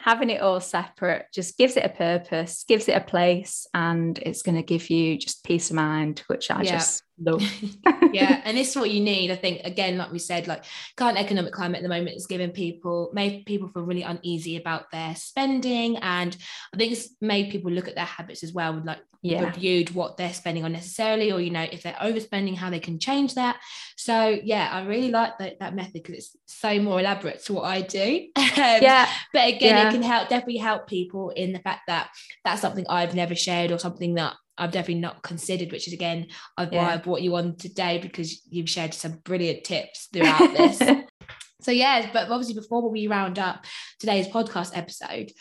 having 0.02 0.30
it 0.30 0.40
all 0.40 0.60
separate 0.60 1.26
just 1.32 1.56
gives 1.56 1.76
it 1.76 1.84
a 1.84 1.88
purpose 1.88 2.64
gives 2.66 2.88
it 2.88 2.96
a 2.96 3.00
place 3.00 3.66
and 3.72 4.18
it's 4.18 4.42
going 4.42 4.56
to 4.56 4.62
give 4.62 4.90
you 4.90 5.16
just 5.16 5.44
peace 5.44 5.70
of 5.70 5.76
mind 5.76 6.22
which 6.26 6.50
i 6.50 6.62
yeah. 6.62 6.72
just 6.72 7.04
love 7.18 7.42
yeah 8.12 8.40
and 8.44 8.56
this 8.56 8.70
is 8.70 8.76
what 8.76 8.90
you 8.90 9.00
need 9.00 9.30
i 9.30 9.36
think. 9.36 9.60
Again 9.64 9.98
like 9.98 10.12
we 10.12 10.18
said 10.18 10.46
like 10.46 10.64
current 10.96 11.18
economic 11.18 11.52
climate 11.52 11.78
at 11.78 11.82
the 11.82 11.88
moment 11.88 12.16
is 12.16 12.26
giving 12.26 12.50
people 12.50 13.10
made 13.12 13.44
people 13.46 13.68
feel 13.68 13.82
really 13.82 14.02
uneasy 14.02 14.56
about 14.56 14.90
their 14.90 15.14
spending 15.14 15.96
and 15.98 16.36
i 16.74 16.76
think 16.76 16.92
it's 16.92 17.10
made 17.20 17.50
people 17.50 17.70
look 17.70 17.88
at 17.88 17.94
their 17.94 18.04
habits 18.04 18.42
as 18.42 18.52
well 18.52 18.74
with 18.74 18.84
like 18.84 19.00
yeah. 19.22 19.44
reviewed 19.44 19.94
what 19.94 20.16
they're 20.16 20.34
spending 20.34 20.64
on 20.64 20.72
necessarily 20.72 21.30
or 21.30 21.40
you 21.40 21.50
know 21.50 21.66
if 21.70 21.82
they're 21.82 21.92
overspending 21.94 22.56
how 22.56 22.70
they 22.70 22.80
can 22.80 22.98
change 22.98 23.34
that. 23.34 23.56
So 23.96 24.38
yeah 24.42 24.68
i 24.72 24.84
really 24.84 25.10
like 25.10 25.38
that, 25.38 25.60
that 25.60 25.74
method 25.74 25.92
because 25.94 26.16
it's 26.16 26.36
so 26.46 26.80
more 26.80 26.98
elaborate 26.98 27.44
to 27.44 27.52
what 27.52 27.64
i 27.64 27.80
do. 27.80 28.28
Um, 28.52 28.82
yeah. 28.82 29.08
but 29.32 29.48
again 29.48 29.76
yeah. 29.76 29.88
it 29.88 29.92
can 29.92 30.02
help 30.02 30.28
definitely 30.28 30.58
help 30.58 30.86
people 30.86 31.30
in 31.30 31.54
the 31.54 31.58
fact 31.58 31.82
that 31.86 32.10
that's 32.44 32.60
something 32.60 32.84
i've 32.88 33.14
never 33.14 33.34
shared 33.34 33.72
or 33.72 33.78
something 33.78 34.14
that 34.14 34.34
I've 34.58 34.72
definitely 34.72 35.00
not 35.00 35.22
considered, 35.22 35.72
which 35.72 35.86
is 35.86 35.94
again 35.94 36.28
why 36.56 36.68
yeah. 36.72 36.88
I 36.88 36.96
brought 36.98 37.22
you 37.22 37.36
on 37.36 37.56
today 37.56 37.98
because 37.98 38.42
you've 38.48 38.68
shared 38.68 38.94
some 38.94 39.20
brilliant 39.24 39.64
tips 39.64 40.08
throughout 40.12 40.52
this. 40.56 40.78
so 41.60 41.70
yeah, 41.70 42.10
but 42.12 42.28
obviously 42.28 42.54
before 42.54 42.88
we 42.90 43.06
round 43.06 43.38
up 43.38 43.64
today's 43.98 44.28
podcast 44.28 44.76
episode, 44.76 45.32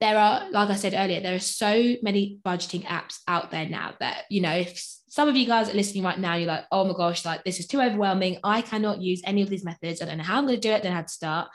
there 0.00 0.16
are, 0.16 0.50
like 0.50 0.70
I 0.70 0.76
said 0.76 0.94
earlier, 0.96 1.20
there 1.20 1.34
are 1.34 1.40
so 1.40 1.94
many 2.02 2.38
budgeting 2.44 2.84
apps 2.84 3.18
out 3.26 3.50
there 3.50 3.68
now 3.68 3.94
that, 3.98 4.24
you 4.30 4.40
know, 4.40 4.52
if 4.52 4.78
some 5.08 5.28
of 5.28 5.36
you 5.36 5.46
guys 5.46 5.68
are 5.68 5.74
listening 5.74 6.04
right 6.04 6.18
now, 6.18 6.36
you're 6.36 6.46
like, 6.46 6.66
oh 6.70 6.84
my 6.84 6.94
gosh, 6.94 7.24
like 7.24 7.42
this 7.42 7.58
is 7.58 7.66
too 7.66 7.80
overwhelming. 7.80 8.38
I 8.44 8.62
cannot 8.62 9.02
use 9.02 9.22
any 9.24 9.42
of 9.42 9.50
these 9.50 9.64
methods. 9.64 10.00
I 10.00 10.06
don't 10.06 10.18
know 10.18 10.24
how 10.24 10.38
I'm 10.38 10.46
going 10.46 10.60
to 10.60 10.68
do 10.68 10.72
it, 10.72 10.82
then 10.82 10.92
how 10.92 11.02
to 11.02 11.08
start. 11.08 11.48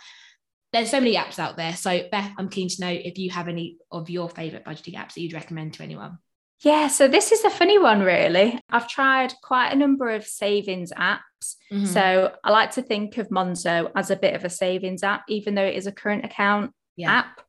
There's 0.74 0.90
so 0.90 1.00
many 1.00 1.16
apps 1.16 1.40
out 1.40 1.56
there. 1.56 1.76
So, 1.76 2.02
Beth, 2.12 2.32
I'm 2.38 2.50
keen 2.50 2.68
to 2.68 2.82
know 2.82 2.90
if 2.90 3.18
you 3.18 3.30
have 3.30 3.48
any 3.48 3.78
of 3.92 4.10
your 4.10 4.28
favorite 4.28 4.66
budgeting 4.66 4.96
apps 4.96 5.14
that 5.14 5.22
you'd 5.22 5.34
recommend 5.34 5.76
to 5.76 5.84
anyone. 5.84 6.18
Yeah, 6.64 6.88
so 6.88 7.08
this 7.08 7.32
is 7.32 7.44
a 7.44 7.50
funny 7.50 7.78
one, 7.78 8.02
really. 8.02 8.60
I've 8.70 8.88
tried 8.88 9.34
quite 9.44 9.72
a 9.74 9.76
number 9.76 10.10
of 10.10 10.26
savings 10.26 10.94
apps. 10.98 11.58
Mm-hmm. 11.72 11.86
So 11.86 12.34
I 12.44 12.52
like 12.52 12.72
to 12.72 12.82
think 12.82 13.18
of 13.18 13.28
Monzo 13.30 13.92
as 13.96 14.12
a 14.12 14.16
bit 14.16 14.34
of 14.34 14.46
a 14.46 14.50
savings 14.50 15.04
app, 15.04 15.24
even 15.28 15.56
though 15.56 15.66
it 15.66 15.76
is 15.76 15.88
a 15.88 15.92
current 15.92 16.24
account 16.24 16.72
yeah. 16.96 17.12
app 17.12 17.42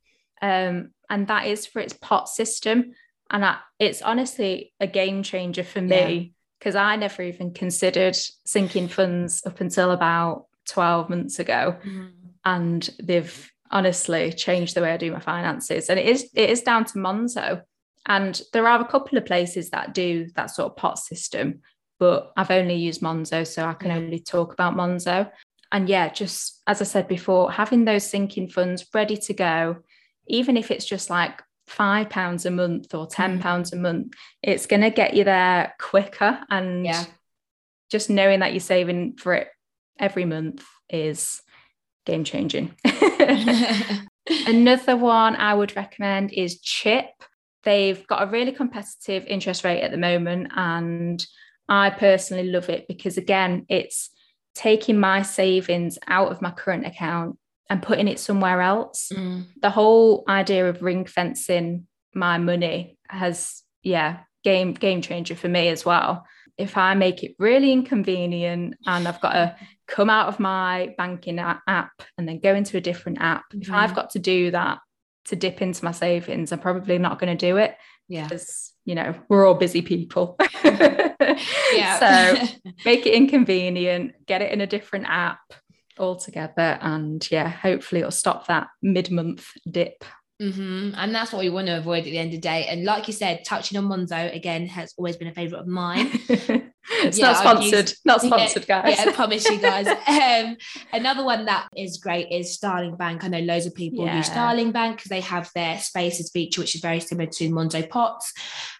um, 0.44 0.90
and 1.09 1.27
that 1.29 1.46
is 1.46 1.64
for 1.66 1.81
its 1.81 1.94
pot 1.94 2.29
system. 2.29 2.92
And 3.31 3.44
I, 3.44 3.59
it's 3.79 4.03
honestly 4.03 4.72
a 4.81 4.87
game 4.87 5.22
changer 5.22 5.64
for 5.64 5.81
me 5.81 6.35
because 6.59 6.74
yeah. 6.74 6.85
I 6.85 6.96
never 6.96 7.22
even 7.22 7.53
considered 7.53 8.16
sinking 8.44 8.88
funds 8.88 9.42
up 9.46 9.61
until 9.61 9.90
about 9.90 10.46
12 10.68 11.09
months 11.09 11.38
ago. 11.38 11.77
Mm. 11.83 12.11
And 12.44 12.90
they've 13.03 13.50
honestly 13.70 14.33
changed 14.33 14.74
the 14.74 14.83
way 14.83 14.92
I 14.92 14.98
do 14.98 15.12
my 15.12 15.20
finances. 15.20 15.88
And 15.88 15.98
it 15.98 16.07
is 16.07 16.29
it 16.35 16.50
is 16.50 16.61
down 16.61 16.85
to 16.87 16.98
Monzo. 16.98 17.62
And 18.07 18.40
there 18.53 18.69
are 18.69 18.81
a 18.81 18.88
couple 18.88 19.17
of 19.19 19.27
places 19.27 19.71
that 19.71 19.95
do 19.95 20.29
that 20.37 20.51
sort 20.51 20.71
of 20.71 20.77
pot 20.77 20.99
system, 20.99 21.61
but 21.99 22.33
I've 22.37 22.51
only 22.51 22.75
used 22.75 23.01
Monzo, 23.01 23.47
so 23.47 23.64
I 23.64 23.75
can 23.75 23.90
yeah. 23.90 23.97
only 23.97 24.19
talk 24.19 24.53
about 24.53 24.75
Monzo. 24.75 25.31
And 25.73 25.88
yeah, 25.88 26.09
just 26.09 26.62
as 26.67 26.81
I 26.81 26.85
said 26.85 27.09
before, 27.09 27.51
having 27.51 27.85
those 27.85 28.05
sinking 28.05 28.49
funds 28.49 28.87
ready 28.95 29.17
to 29.17 29.35
go 29.35 29.77
even 30.27 30.57
if 30.57 30.71
it's 30.71 30.85
just 30.85 31.11
like 31.11 31.43
five 31.67 32.11
pounds 32.11 32.47
a 32.47 32.51
month 32.51 32.95
or 32.95 33.07
ten 33.07 33.38
mm. 33.38 33.43
pounds 33.43 33.73
a 33.73 33.77
month, 33.77 34.14
it's 34.43 34.67
going 34.67 34.83
to 34.83 34.90
get 34.90 35.14
you 35.14 35.25
there 35.25 35.75
quicker. 35.79 36.40
And 36.51 36.85
yeah. 36.85 37.05
just 37.90 38.11
knowing 38.11 38.40
that 38.40 38.53
you're 38.53 38.61
saving 38.61 39.17
for 39.17 39.35
it 39.35 39.49
every 39.99 40.25
month 40.25 40.64
is 40.88 41.43
game 42.07 42.25
changing. 42.25 42.75
Another 44.47 44.97
one 44.97 45.37
I 45.37 45.55
would 45.55 45.77
recommend 45.77 46.33
is 46.33 46.61
Chip. 46.61 47.11
They've 47.64 48.07
got 48.07 48.22
a 48.22 48.31
really 48.31 48.53
competitive 48.53 49.24
interest 49.27 49.64
rate 49.64 49.83
at 49.83 49.90
the 49.90 49.96
moment, 49.96 50.53
and 50.55 51.24
I 51.68 51.90
personally 51.90 52.50
love 52.50 52.68
it 52.68 52.87
because, 52.88 53.16
again, 53.16 53.66
it's 53.68 54.11
taking 54.55 54.98
my 55.00 55.22
savings 55.22 55.98
out 56.07 56.31
of 56.31 56.42
my 56.42 56.50
current 56.50 56.87
account 56.87 57.38
and 57.70 57.83
putting 57.83 58.09
it 58.09 58.18
somewhere 58.18 58.61
else. 58.61 59.11
Mm. 59.12 59.46
The 59.61 59.70
whole 59.70 60.24
idea 60.29 60.68
of 60.68 60.83
ring 60.83 61.07
fencing 61.07 61.87
my 62.14 62.38
money 62.38 62.98
has, 63.09 63.62
yeah, 63.83 64.20
game 64.44 64.74
game 64.74 65.03
changer 65.03 65.35
for 65.35 65.48
me 65.48 65.68
as 65.68 65.85
well. 65.85 66.24
If 66.57 66.77
I 66.77 66.94
make 66.94 67.24
it 67.24 67.35
really 67.38 67.72
inconvenient 67.72 68.74
and 68.87 69.09
I've 69.09 69.20
got 69.20 69.33
to 69.33 69.57
come 69.88 70.09
out 70.09 70.29
of 70.29 70.38
my 70.38 70.94
banking 70.96 71.40
app 71.40 71.92
and 72.16 72.29
then 72.29 72.38
go 72.38 72.55
into 72.55 72.77
a 72.77 72.81
different 72.81 73.20
app, 73.20 73.44
mm-hmm. 73.48 73.62
if 73.62 73.72
I've 73.72 73.94
got 73.94 74.11
to 74.11 74.18
do 74.18 74.53
that 74.53 74.79
to 75.27 75.37
dip 75.37 75.63
into 75.63 75.85
my 75.85 75.93
savings, 75.93 76.53
I'm 76.53 76.59
probably 76.59 76.99
not 76.99 77.19
going 77.19 77.37
to 77.37 77.47
do 77.47 77.57
it. 77.57 77.77
Yeah. 78.09 78.25
Because, 78.25 78.73
you 78.85 78.95
know, 78.95 79.15
we're 79.29 79.47
all 79.47 79.55
busy 79.55 79.83
people. 79.83 80.37
yeah. 80.65 81.99
so 81.99 82.47
make 82.85 83.07
it 83.07 83.15
inconvenient, 83.15 84.27
get 84.27 84.43
it 84.43 84.53
in 84.53 84.61
a 84.61 84.67
different 84.67 85.07
app 85.09 85.41
altogether. 85.97 86.77
and 86.81 87.31
yeah 87.31 87.49
hopefully 87.49 88.01
it'll 88.01 88.11
stop 88.11 88.49
that 88.49 88.67
mid-month 88.83 89.47
dip 89.71 90.05
Mm-hmm. 90.43 90.91
And 90.97 91.15
that's 91.15 91.33
what 91.33 91.41
we 91.41 91.51
want 91.51 91.69
to 91.69 91.79
avoid 91.79 91.99
at 91.99 92.05
the 92.05 92.19
end 92.19 92.29
of 92.29 92.41
the 92.41 92.41
day. 92.41 92.67
And 92.67 92.85
like 92.85 93.07
you 93.07 93.13
said, 93.13 93.45
touching 93.45 93.79
on 93.79 93.85
Monzo 93.85 94.35
again 94.35 94.67
has 94.67 94.93
always 94.97 95.17
been 95.17 95.29
a 95.29 95.35
favorite 95.35 95.61
of 95.61 95.67
mine. 95.67 96.11
it's 97.03 97.19
yeah, 97.19 97.33
not 97.33 97.37
sponsored, 97.37 97.89
used, 97.91 98.01
not 98.05 98.21
sponsored, 98.23 98.65
yeah, 98.69 98.83
guys. 98.83 98.99
Yeah, 98.99 99.11
I 99.11 99.13
promise 99.13 99.49
you 99.49 99.59
guys. 99.59 99.87
um, 100.07 100.57
another 100.93 101.25
one 101.25 101.47
that 101.47 101.69
is 101.77 101.99
great 101.99 102.31
is 102.31 102.53
Starling 102.53 102.97
Bank. 102.97 103.25
I 103.25 103.29
know 103.29 103.41
loads 103.41 103.67
of 103.67 103.75
people 103.75 104.05
yeah. 104.05 104.19
use 104.19 104.27
Starling 104.27 104.73
Bank 104.73 104.97
because 104.97 105.09
they 105.09 105.21
have 105.21 105.51
their 105.55 105.79
spaces 105.79 106.31
feature, 106.31 106.61
which 106.61 106.75
is 106.75 106.81
very 106.81 107.01
similar 107.01 107.29
to 107.31 107.51
Monzo 107.51 107.89
Pots. 107.89 108.33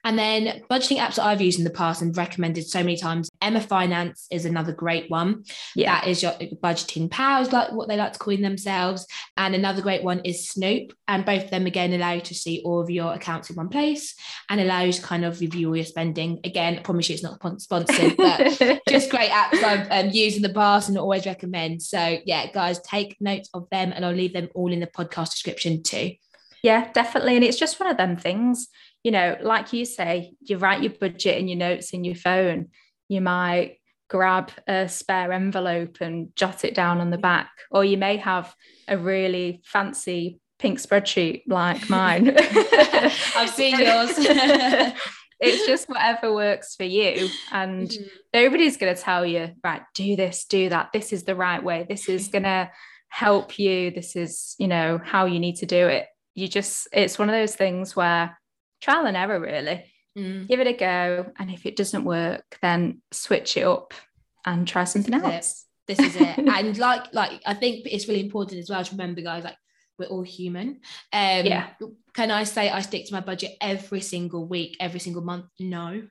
And 0.05 0.19
then 0.19 0.63
budgeting 0.71 0.99
apps 0.99 1.17
that 1.17 1.25
I've 1.25 1.41
used 1.41 1.59
in 1.59 1.65
the 1.65 1.71
past 1.71 2.03
and 2.03 2.17
recommended 2.17 2.67
so 2.67 2.81
many 2.81 2.97
times. 2.97 3.31
Emma 3.41 3.61
Finance 3.61 4.27
is 4.31 4.45
another 4.45 4.73
great 4.73 5.11
one. 5.11 5.45
Yeah. 5.75 6.01
That 6.01 6.09
is 6.09 6.23
your 6.23 6.33
budgeting 6.33 7.11
pals, 7.11 7.53
like 7.53 7.73
what 7.73 7.89
they 7.89 7.97
like 7.97 8.13
to 8.13 8.19
call 8.19 8.37
themselves. 8.37 9.07
And 9.37 9.55
another 9.55 9.83
great 9.83 10.03
one 10.03 10.21
is 10.21 10.49
Snoop. 10.49 10.93
And 11.09 11.25
both 11.25 11.45
of 11.45 11.51
them 11.51 11.67
again 11.67 11.93
allow 11.93 12.13
you 12.13 12.21
to 12.23 12.35
see 12.35 12.63
all 12.65 12.81
of 12.81 12.91
your 12.91 13.15
accounts 13.15 13.51
in 13.51 13.57
one 13.57 13.69
place 13.69 14.15
and 14.51 14.61
allow 14.61 14.83
you 14.83 14.93
to 14.93 15.03
kind 15.03 15.25
of 15.25 15.41
review 15.41 15.69
all 15.69 15.77
your 15.77 15.85
spending. 15.85 16.41
Again, 16.45 16.79
I 16.79 16.83
promise 16.83 17.09
you 17.09 17.15
it's 17.15 17.23
not 17.23 17.41
sponsored, 17.61 18.04
but 18.17 18.81
just 18.89 19.11
great 19.11 19.31
apps 19.31 19.63
I've 19.63 19.91
um, 19.91 20.11
used 20.11 20.37
in 20.37 20.43
the 20.43 20.49
past 20.49 20.89
and 20.89 20.99
always 20.99 21.27
recommend. 21.27 21.83
So 21.83 22.19
yeah, 22.25 22.51
guys, 22.51 22.81
take 22.81 23.17
notes 23.21 23.49
of 23.55 23.69
them 23.71 23.93
and 23.95 24.05
I'll 24.05 24.13
leave 24.13 24.33
them 24.33 24.49
all 24.55 24.73
in 24.73 24.81
the 24.81 24.87
podcast 24.87 25.31
description 25.31 25.83
too. 25.83 26.13
Yeah, 26.63 26.91
definitely. 26.93 27.37
And 27.37 27.45
it's 27.45 27.59
just 27.59 27.79
one 27.79 27.91
of 27.91 27.97
them 27.97 28.17
things 28.17 28.69
you 29.05 29.11
know, 29.11 29.37
like 29.41 29.73
you 29.73 29.85
say, 29.85 30.33
you 30.41 30.57
write 30.57 30.83
your 30.83 30.93
budget 30.93 31.39
in 31.39 31.47
your 31.47 31.59
notes 31.59 31.93
in 31.93 32.05
your 32.05 32.15
phone. 32.15 32.71
You 33.09 33.21
might 33.21 33.77
grab 34.09 34.51
a 34.67 34.89
spare 34.89 35.31
envelope 35.31 35.99
and 36.01 36.35
jot 36.35 36.65
it 36.65 36.75
down 36.75 37.01
on 37.01 37.11
the 37.11 37.19
back, 37.19 37.51
or 37.71 37.85
you 37.85 37.99
may 37.99 38.17
have 38.17 38.55
a 38.89 38.97
really 38.97 39.61
fancy 39.65 40.41
pink 40.59 40.81
spreadsheet 40.81 41.43
like 41.47 41.91
mine. 41.91 42.35
I've 43.37 43.51
seen 43.51 43.79
yours. 43.79 44.19
it's 45.45 45.67
just 45.67 45.89
whatever 45.89 46.33
works 46.33 46.75
for 46.75 46.85
you. 46.85 47.29
And 47.53 47.89
mm-hmm. 47.89 48.05
nobody's 48.33 48.77
going 48.77 48.95
to 48.95 49.01
tell 49.01 49.25
you, 49.25 49.51
right, 49.63 49.83
do 49.95 50.17
this, 50.17 50.45
do 50.45 50.69
that. 50.71 50.93
This 50.93 51.13
is 51.13 51.25
the 51.25 51.37
right 51.37 51.63
way. 51.63 51.87
This 51.89 52.09
is 52.09 52.29
going 52.29 52.45
to 52.45 52.71
help 53.09 53.59
you. 53.59 53.91
This 53.91 54.17
is, 54.17 54.55
you 54.59 54.69
know, 54.69 55.01
how 55.03 55.27
you 55.27 55.39
need 55.39 55.57
to 55.57 55.67
do 55.67 55.87
it. 55.89 56.07
You 56.35 56.49
just, 56.49 56.89
it's 56.93 57.19
one 57.19 57.29
of 57.29 57.35
those 57.35 57.55
things 57.55 57.95
where 57.95 58.39
trial 58.81 59.07
and 59.07 59.17
error, 59.17 59.41
really. 59.41 59.85
Mm. 60.19 60.49
Give 60.49 60.61
it 60.61 60.67
a 60.67 60.73
go. 60.73 61.31
And 61.39 61.51
if 61.51 61.67
it 61.67 61.77
doesn't 61.77 62.05
work, 62.05 62.45
then 62.63 63.03
switch 63.13 63.57
it 63.57 63.65
up 63.65 63.95
and 64.45 64.67
try 64.67 64.85
something 64.85 65.15
else. 65.15 65.65
This 65.87 65.99
is 65.99 66.17
it. 66.17 66.39
and 66.39 66.79
like, 66.79 67.13
like 67.13 67.41
I 67.47 67.55
think 67.55 67.87
it's 67.87 68.09
really 68.09 68.21
important 68.21 68.61
as 68.61 68.71
well 68.71 68.83
to 68.83 68.91
remember, 68.93 69.21
guys, 69.21 69.45
like 69.45 69.57
we're 69.99 70.07
all 70.07 70.23
human. 70.23 70.81
Um, 71.13 71.47
yeah. 71.47 71.69
Can 72.15 72.31
I 72.31 72.45
say 72.45 72.71
I 72.71 72.81
stick 72.81 73.07
to 73.07 73.15
my 73.15 73.21
budget 73.21 73.57
every 73.61 74.01
single 74.01 74.47
week, 74.47 74.77
every 74.81 75.01
single 75.01 75.23
month? 75.23 75.47
No. 75.59 76.03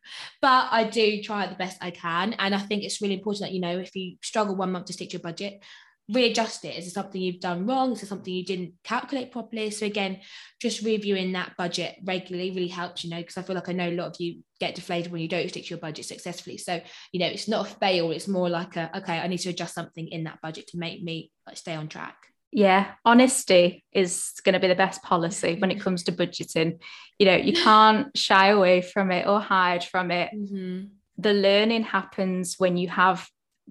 But 0.41 0.67
I 0.71 0.83
do 0.85 1.21
try 1.21 1.47
the 1.47 1.55
best 1.55 1.77
I 1.81 1.91
can. 1.91 2.33
And 2.33 2.53
I 2.53 2.59
think 2.59 2.83
it's 2.83 3.01
really 3.01 3.15
important 3.15 3.41
that, 3.41 3.53
you 3.53 3.61
know, 3.61 3.79
if 3.79 3.95
you 3.95 4.17
struggle 4.21 4.55
one 4.55 4.71
month 4.71 4.85
to 4.87 4.93
stick 4.93 5.09
to 5.09 5.13
your 5.13 5.21
budget, 5.21 5.61
readjust 6.09 6.65
it. 6.65 6.77
Is 6.77 6.87
it 6.87 6.91
something 6.91 7.21
you've 7.21 7.39
done 7.39 7.65
wrong? 7.65 7.93
Is 7.93 8.03
it 8.03 8.07
something 8.07 8.33
you 8.33 8.43
didn't 8.43 8.73
calculate 8.83 9.31
properly? 9.31 9.69
So 9.71 9.85
again, 9.85 10.19
just 10.61 10.83
reviewing 10.83 11.31
that 11.31 11.55
budget 11.57 11.95
regularly 12.03 12.51
really 12.51 12.67
helps, 12.67 13.03
you 13.03 13.09
know, 13.09 13.17
because 13.17 13.37
I 13.37 13.41
feel 13.41 13.55
like 13.55 13.69
I 13.69 13.73
know 13.73 13.89
a 13.89 13.95
lot 13.95 14.07
of 14.07 14.15
you 14.19 14.41
get 14.59 14.75
deflated 14.75 15.11
when 15.11 15.21
you 15.21 15.29
don't 15.29 15.47
stick 15.47 15.63
to 15.63 15.69
your 15.69 15.79
budget 15.79 16.05
successfully. 16.05 16.57
So, 16.57 16.81
you 17.13 17.19
know, 17.19 17.27
it's 17.27 17.47
not 17.47 17.67
a 17.67 17.75
fail, 17.75 18.11
it's 18.11 18.27
more 18.27 18.49
like 18.49 18.75
a 18.75 18.95
okay, 18.97 19.19
I 19.19 19.27
need 19.27 19.39
to 19.39 19.49
adjust 19.49 19.75
something 19.75 20.07
in 20.09 20.25
that 20.25 20.41
budget 20.41 20.67
to 20.67 20.77
make 20.77 21.01
me 21.01 21.31
like 21.47 21.57
stay 21.57 21.75
on 21.75 21.87
track. 21.87 22.17
Yeah, 22.55 22.91
honesty 23.03 23.83
is 23.91 24.31
going 24.43 24.53
to 24.53 24.59
be 24.59 24.67
the 24.67 24.75
best 24.75 25.01
policy 25.01 25.55
when 25.59 25.71
it 25.71 25.81
comes 25.81 26.03
to 26.03 26.11
budgeting. 26.11 26.79
You 27.17 27.25
know, 27.25 27.35
you 27.35 27.53
can't 27.53 28.15
shy 28.15 28.47
away 28.49 28.81
from 28.81 29.11
it 29.11 29.27
or 29.27 29.39
hide 29.39 29.83
from 29.83 30.11
it. 30.11 30.29
Mm-hmm. 30.35 30.85
The 31.17 31.33
learning 31.33 31.83
happens 31.83 32.55
when 32.59 32.77
you 32.77 32.89
have 32.89 33.27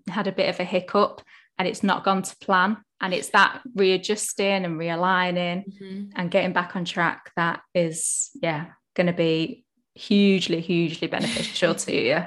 had 0.09 0.27
a 0.27 0.33
bit 0.33 0.49
of 0.49 0.59
a 0.59 0.65
hiccup 0.65 1.23
and 1.59 1.69
it's 1.69 1.83
not 1.83 2.05
gone 2.05 2.23
to 2.23 2.37
plan 2.37 2.79
and 3.01 3.13
it's 3.13 3.29
that 3.31 3.61
readjusting 3.75 4.65
and 4.65 4.79
realigning 4.79 5.65
mm-hmm. 5.67 6.11
and 6.17 6.31
getting 6.31 6.53
back 6.53 6.75
on 6.75 6.85
track 6.85 7.31
that 7.37 7.61
is 7.75 8.31
yeah 8.41 8.67
going 8.95 9.07
to 9.07 9.13
be 9.13 9.65
hugely 9.95 10.61
hugely 10.61 11.09
beneficial 11.09 11.75
to 11.75 11.95
you 11.95 12.25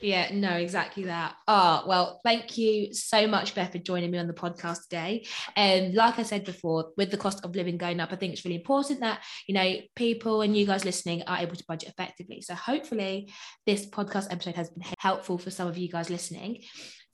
yeah 0.00 0.28
no 0.32 0.50
exactly 0.56 1.04
that 1.04 1.34
oh 1.48 1.84
well 1.86 2.20
thank 2.24 2.56
you 2.58 2.92
so 2.92 3.26
much 3.26 3.54
beth 3.54 3.72
for 3.72 3.78
joining 3.78 4.10
me 4.10 4.18
on 4.18 4.26
the 4.26 4.32
podcast 4.32 4.82
today 4.84 5.26
and 5.56 5.88
um, 5.88 5.94
like 5.94 6.18
i 6.18 6.22
said 6.22 6.44
before 6.44 6.90
with 6.96 7.10
the 7.10 7.16
cost 7.16 7.44
of 7.44 7.54
living 7.54 7.76
going 7.76 8.00
up 8.00 8.12
i 8.12 8.16
think 8.16 8.32
it's 8.32 8.44
really 8.44 8.56
important 8.56 9.00
that 9.00 9.20
you 9.46 9.54
know 9.54 9.76
people 9.96 10.42
and 10.42 10.56
you 10.56 10.66
guys 10.66 10.84
listening 10.84 11.22
are 11.26 11.38
able 11.38 11.56
to 11.56 11.64
budget 11.66 11.88
effectively 11.88 12.40
so 12.40 12.54
hopefully 12.54 13.32
this 13.66 13.86
podcast 13.86 14.30
episode 14.30 14.54
has 14.54 14.70
been 14.70 14.84
helpful 14.98 15.38
for 15.38 15.50
some 15.50 15.68
of 15.68 15.78
you 15.78 15.88
guys 15.88 16.10
listening 16.10 16.62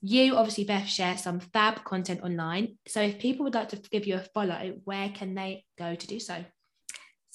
you 0.02 0.36
obviously, 0.36 0.64
Beth, 0.64 0.86
share 0.86 1.16
some 1.16 1.40
fab 1.40 1.82
content 1.82 2.20
online. 2.22 2.76
So 2.86 3.00
if 3.00 3.18
people 3.18 3.44
would 3.44 3.54
like 3.54 3.70
to 3.70 3.76
give 3.90 4.06
you 4.06 4.16
a 4.16 4.20
follow, 4.20 4.74
where 4.84 5.08
can 5.08 5.34
they 5.34 5.64
go 5.78 5.94
to 5.94 6.06
do 6.06 6.20
so? 6.20 6.44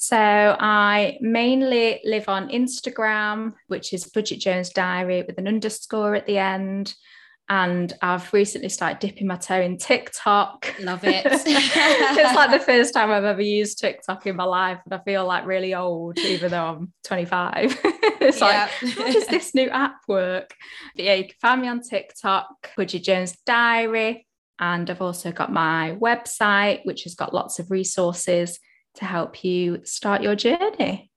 So 0.02 0.18
I 0.18 1.20
mainly 1.22 2.02
live 2.04 2.28
on 2.28 2.50
Instagram, 2.50 3.54
which 3.68 3.94
is 3.94 4.10
Budget 4.10 4.40
Jones 4.40 4.72
Diary 4.72 5.22
with 5.22 5.38
an 5.38 5.48
underscore 5.48 6.16
at 6.16 6.26
the 6.26 6.40
end 6.40 6.96
and 7.48 7.94
I've 8.02 8.34
recently 8.34 8.70
started 8.70 8.98
dipping 8.98 9.28
my 9.28 9.36
toe 9.36 9.62
in 9.62 9.78
TikTok. 9.78 10.74
Love 10.80 11.04
it. 11.04 11.24
it's 11.28 12.36
like 12.36 12.50
the 12.50 12.66
first 12.66 12.96
time 12.96 13.12
I've 13.12 13.26
ever 13.26 13.44
used 13.44 13.78
TikTok 13.78 14.26
in 14.26 14.38
my 14.38 14.44
life, 14.46 14.80
and 14.86 14.94
I 14.96 15.04
feel 15.04 15.24
like 15.28 15.46
really 15.46 15.76
old, 15.76 16.18
even 16.18 16.50
though 16.50 16.66
I'm 16.66 16.94
25. 17.04 17.80
it's 17.84 18.42
like, 18.42 18.70
how 18.70 19.12
does 19.12 19.28
this 19.28 19.54
new 19.54 19.70
app 19.70 19.98
work? 20.08 20.56
But 20.96 21.06
yeah, 21.06 21.14
you 21.14 21.26
can 21.26 21.36
find 21.40 21.62
me 21.62 21.68
on 21.68 21.82
TikTok, 21.82 22.72
Budget 22.76 23.04
Jones 23.04 23.38
Diary, 23.46 24.26
and 24.58 24.90
I've 24.90 25.02
also 25.02 25.32
got 25.32 25.52
my 25.52 25.96
website, 26.00 26.86
which 26.86 27.04
has 27.04 27.14
got 27.14 27.36
lots 27.36 27.60
of 27.60 27.70
resources 27.70 28.58
to 28.96 29.06
help 29.06 29.44
you 29.44 29.82
start 29.84 30.22
your 30.22 30.36
journey. 30.36 31.12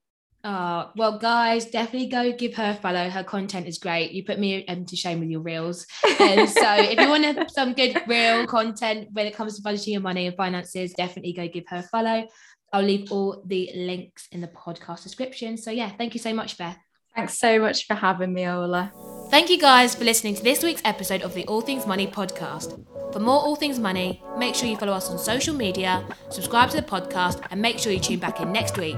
Uh, 0.45 0.91
well, 0.95 1.17
guys, 1.17 1.65
definitely 1.65 2.07
go 2.07 2.31
give 2.31 2.53
her 2.53 2.69
a 2.69 2.75
follow. 2.75 3.09
Her 3.09 3.23
content 3.23 3.67
is 3.67 3.79
great. 3.79 4.11
You 4.11 4.23
put 4.23 4.37
me 4.37 4.63
um, 4.67 4.85
to 4.85 4.95
shame 4.95 5.19
with 5.19 5.29
your 5.29 5.41
reels. 5.41 5.87
And 6.19 6.47
so, 6.61 6.75
if 6.75 6.99
you 6.99 7.09
want 7.09 7.51
some 7.51 7.73
good 7.73 7.99
real 8.05 8.45
content 8.45 9.09
when 9.13 9.25
it 9.25 9.35
comes 9.35 9.55
to 9.55 9.63
budgeting 9.63 9.93
your 9.93 10.01
money 10.01 10.27
and 10.27 10.35
finances, 10.35 10.93
definitely 10.93 11.33
go 11.33 11.47
give 11.47 11.63
her 11.69 11.77
a 11.77 11.81
follow. 11.81 12.27
I'll 12.71 12.83
leave 12.83 13.11
all 13.11 13.41
the 13.47 13.71
links 13.75 14.27
in 14.31 14.41
the 14.41 14.47
podcast 14.49 15.01
description. 15.01 15.57
So, 15.57 15.71
yeah, 15.71 15.89
thank 15.89 16.13
you 16.13 16.19
so 16.19 16.31
much, 16.31 16.59
Beth. 16.59 16.77
Thanks 17.15 17.37
so 17.37 17.59
much 17.59 17.87
for 17.87 17.93
having 17.95 18.33
me, 18.33 18.47
Ola. 18.47 18.91
Thank 19.31 19.49
you 19.49 19.57
guys 19.57 19.95
for 19.95 20.03
listening 20.03 20.35
to 20.35 20.43
this 20.43 20.63
week's 20.63 20.81
episode 20.85 21.21
of 21.21 21.33
the 21.33 21.45
All 21.47 21.61
Things 21.61 21.87
Money 21.87 22.07
podcast. 22.07 22.85
For 23.13 23.19
more 23.19 23.39
All 23.39 23.55
Things 23.55 23.79
Money, 23.79 24.21
make 24.37 24.53
sure 24.53 24.67
you 24.67 24.77
follow 24.77 24.93
us 24.93 25.09
on 25.09 25.17
social 25.17 25.55
media, 25.55 26.05
subscribe 26.29 26.69
to 26.71 26.77
the 26.77 26.83
podcast, 26.83 27.45
and 27.49 27.61
make 27.61 27.79
sure 27.79 27.91
you 27.91 27.99
tune 27.99 28.19
back 28.19 28.41
in 28.41 28.51
next 28.51 28.77
week. 28.77 28.97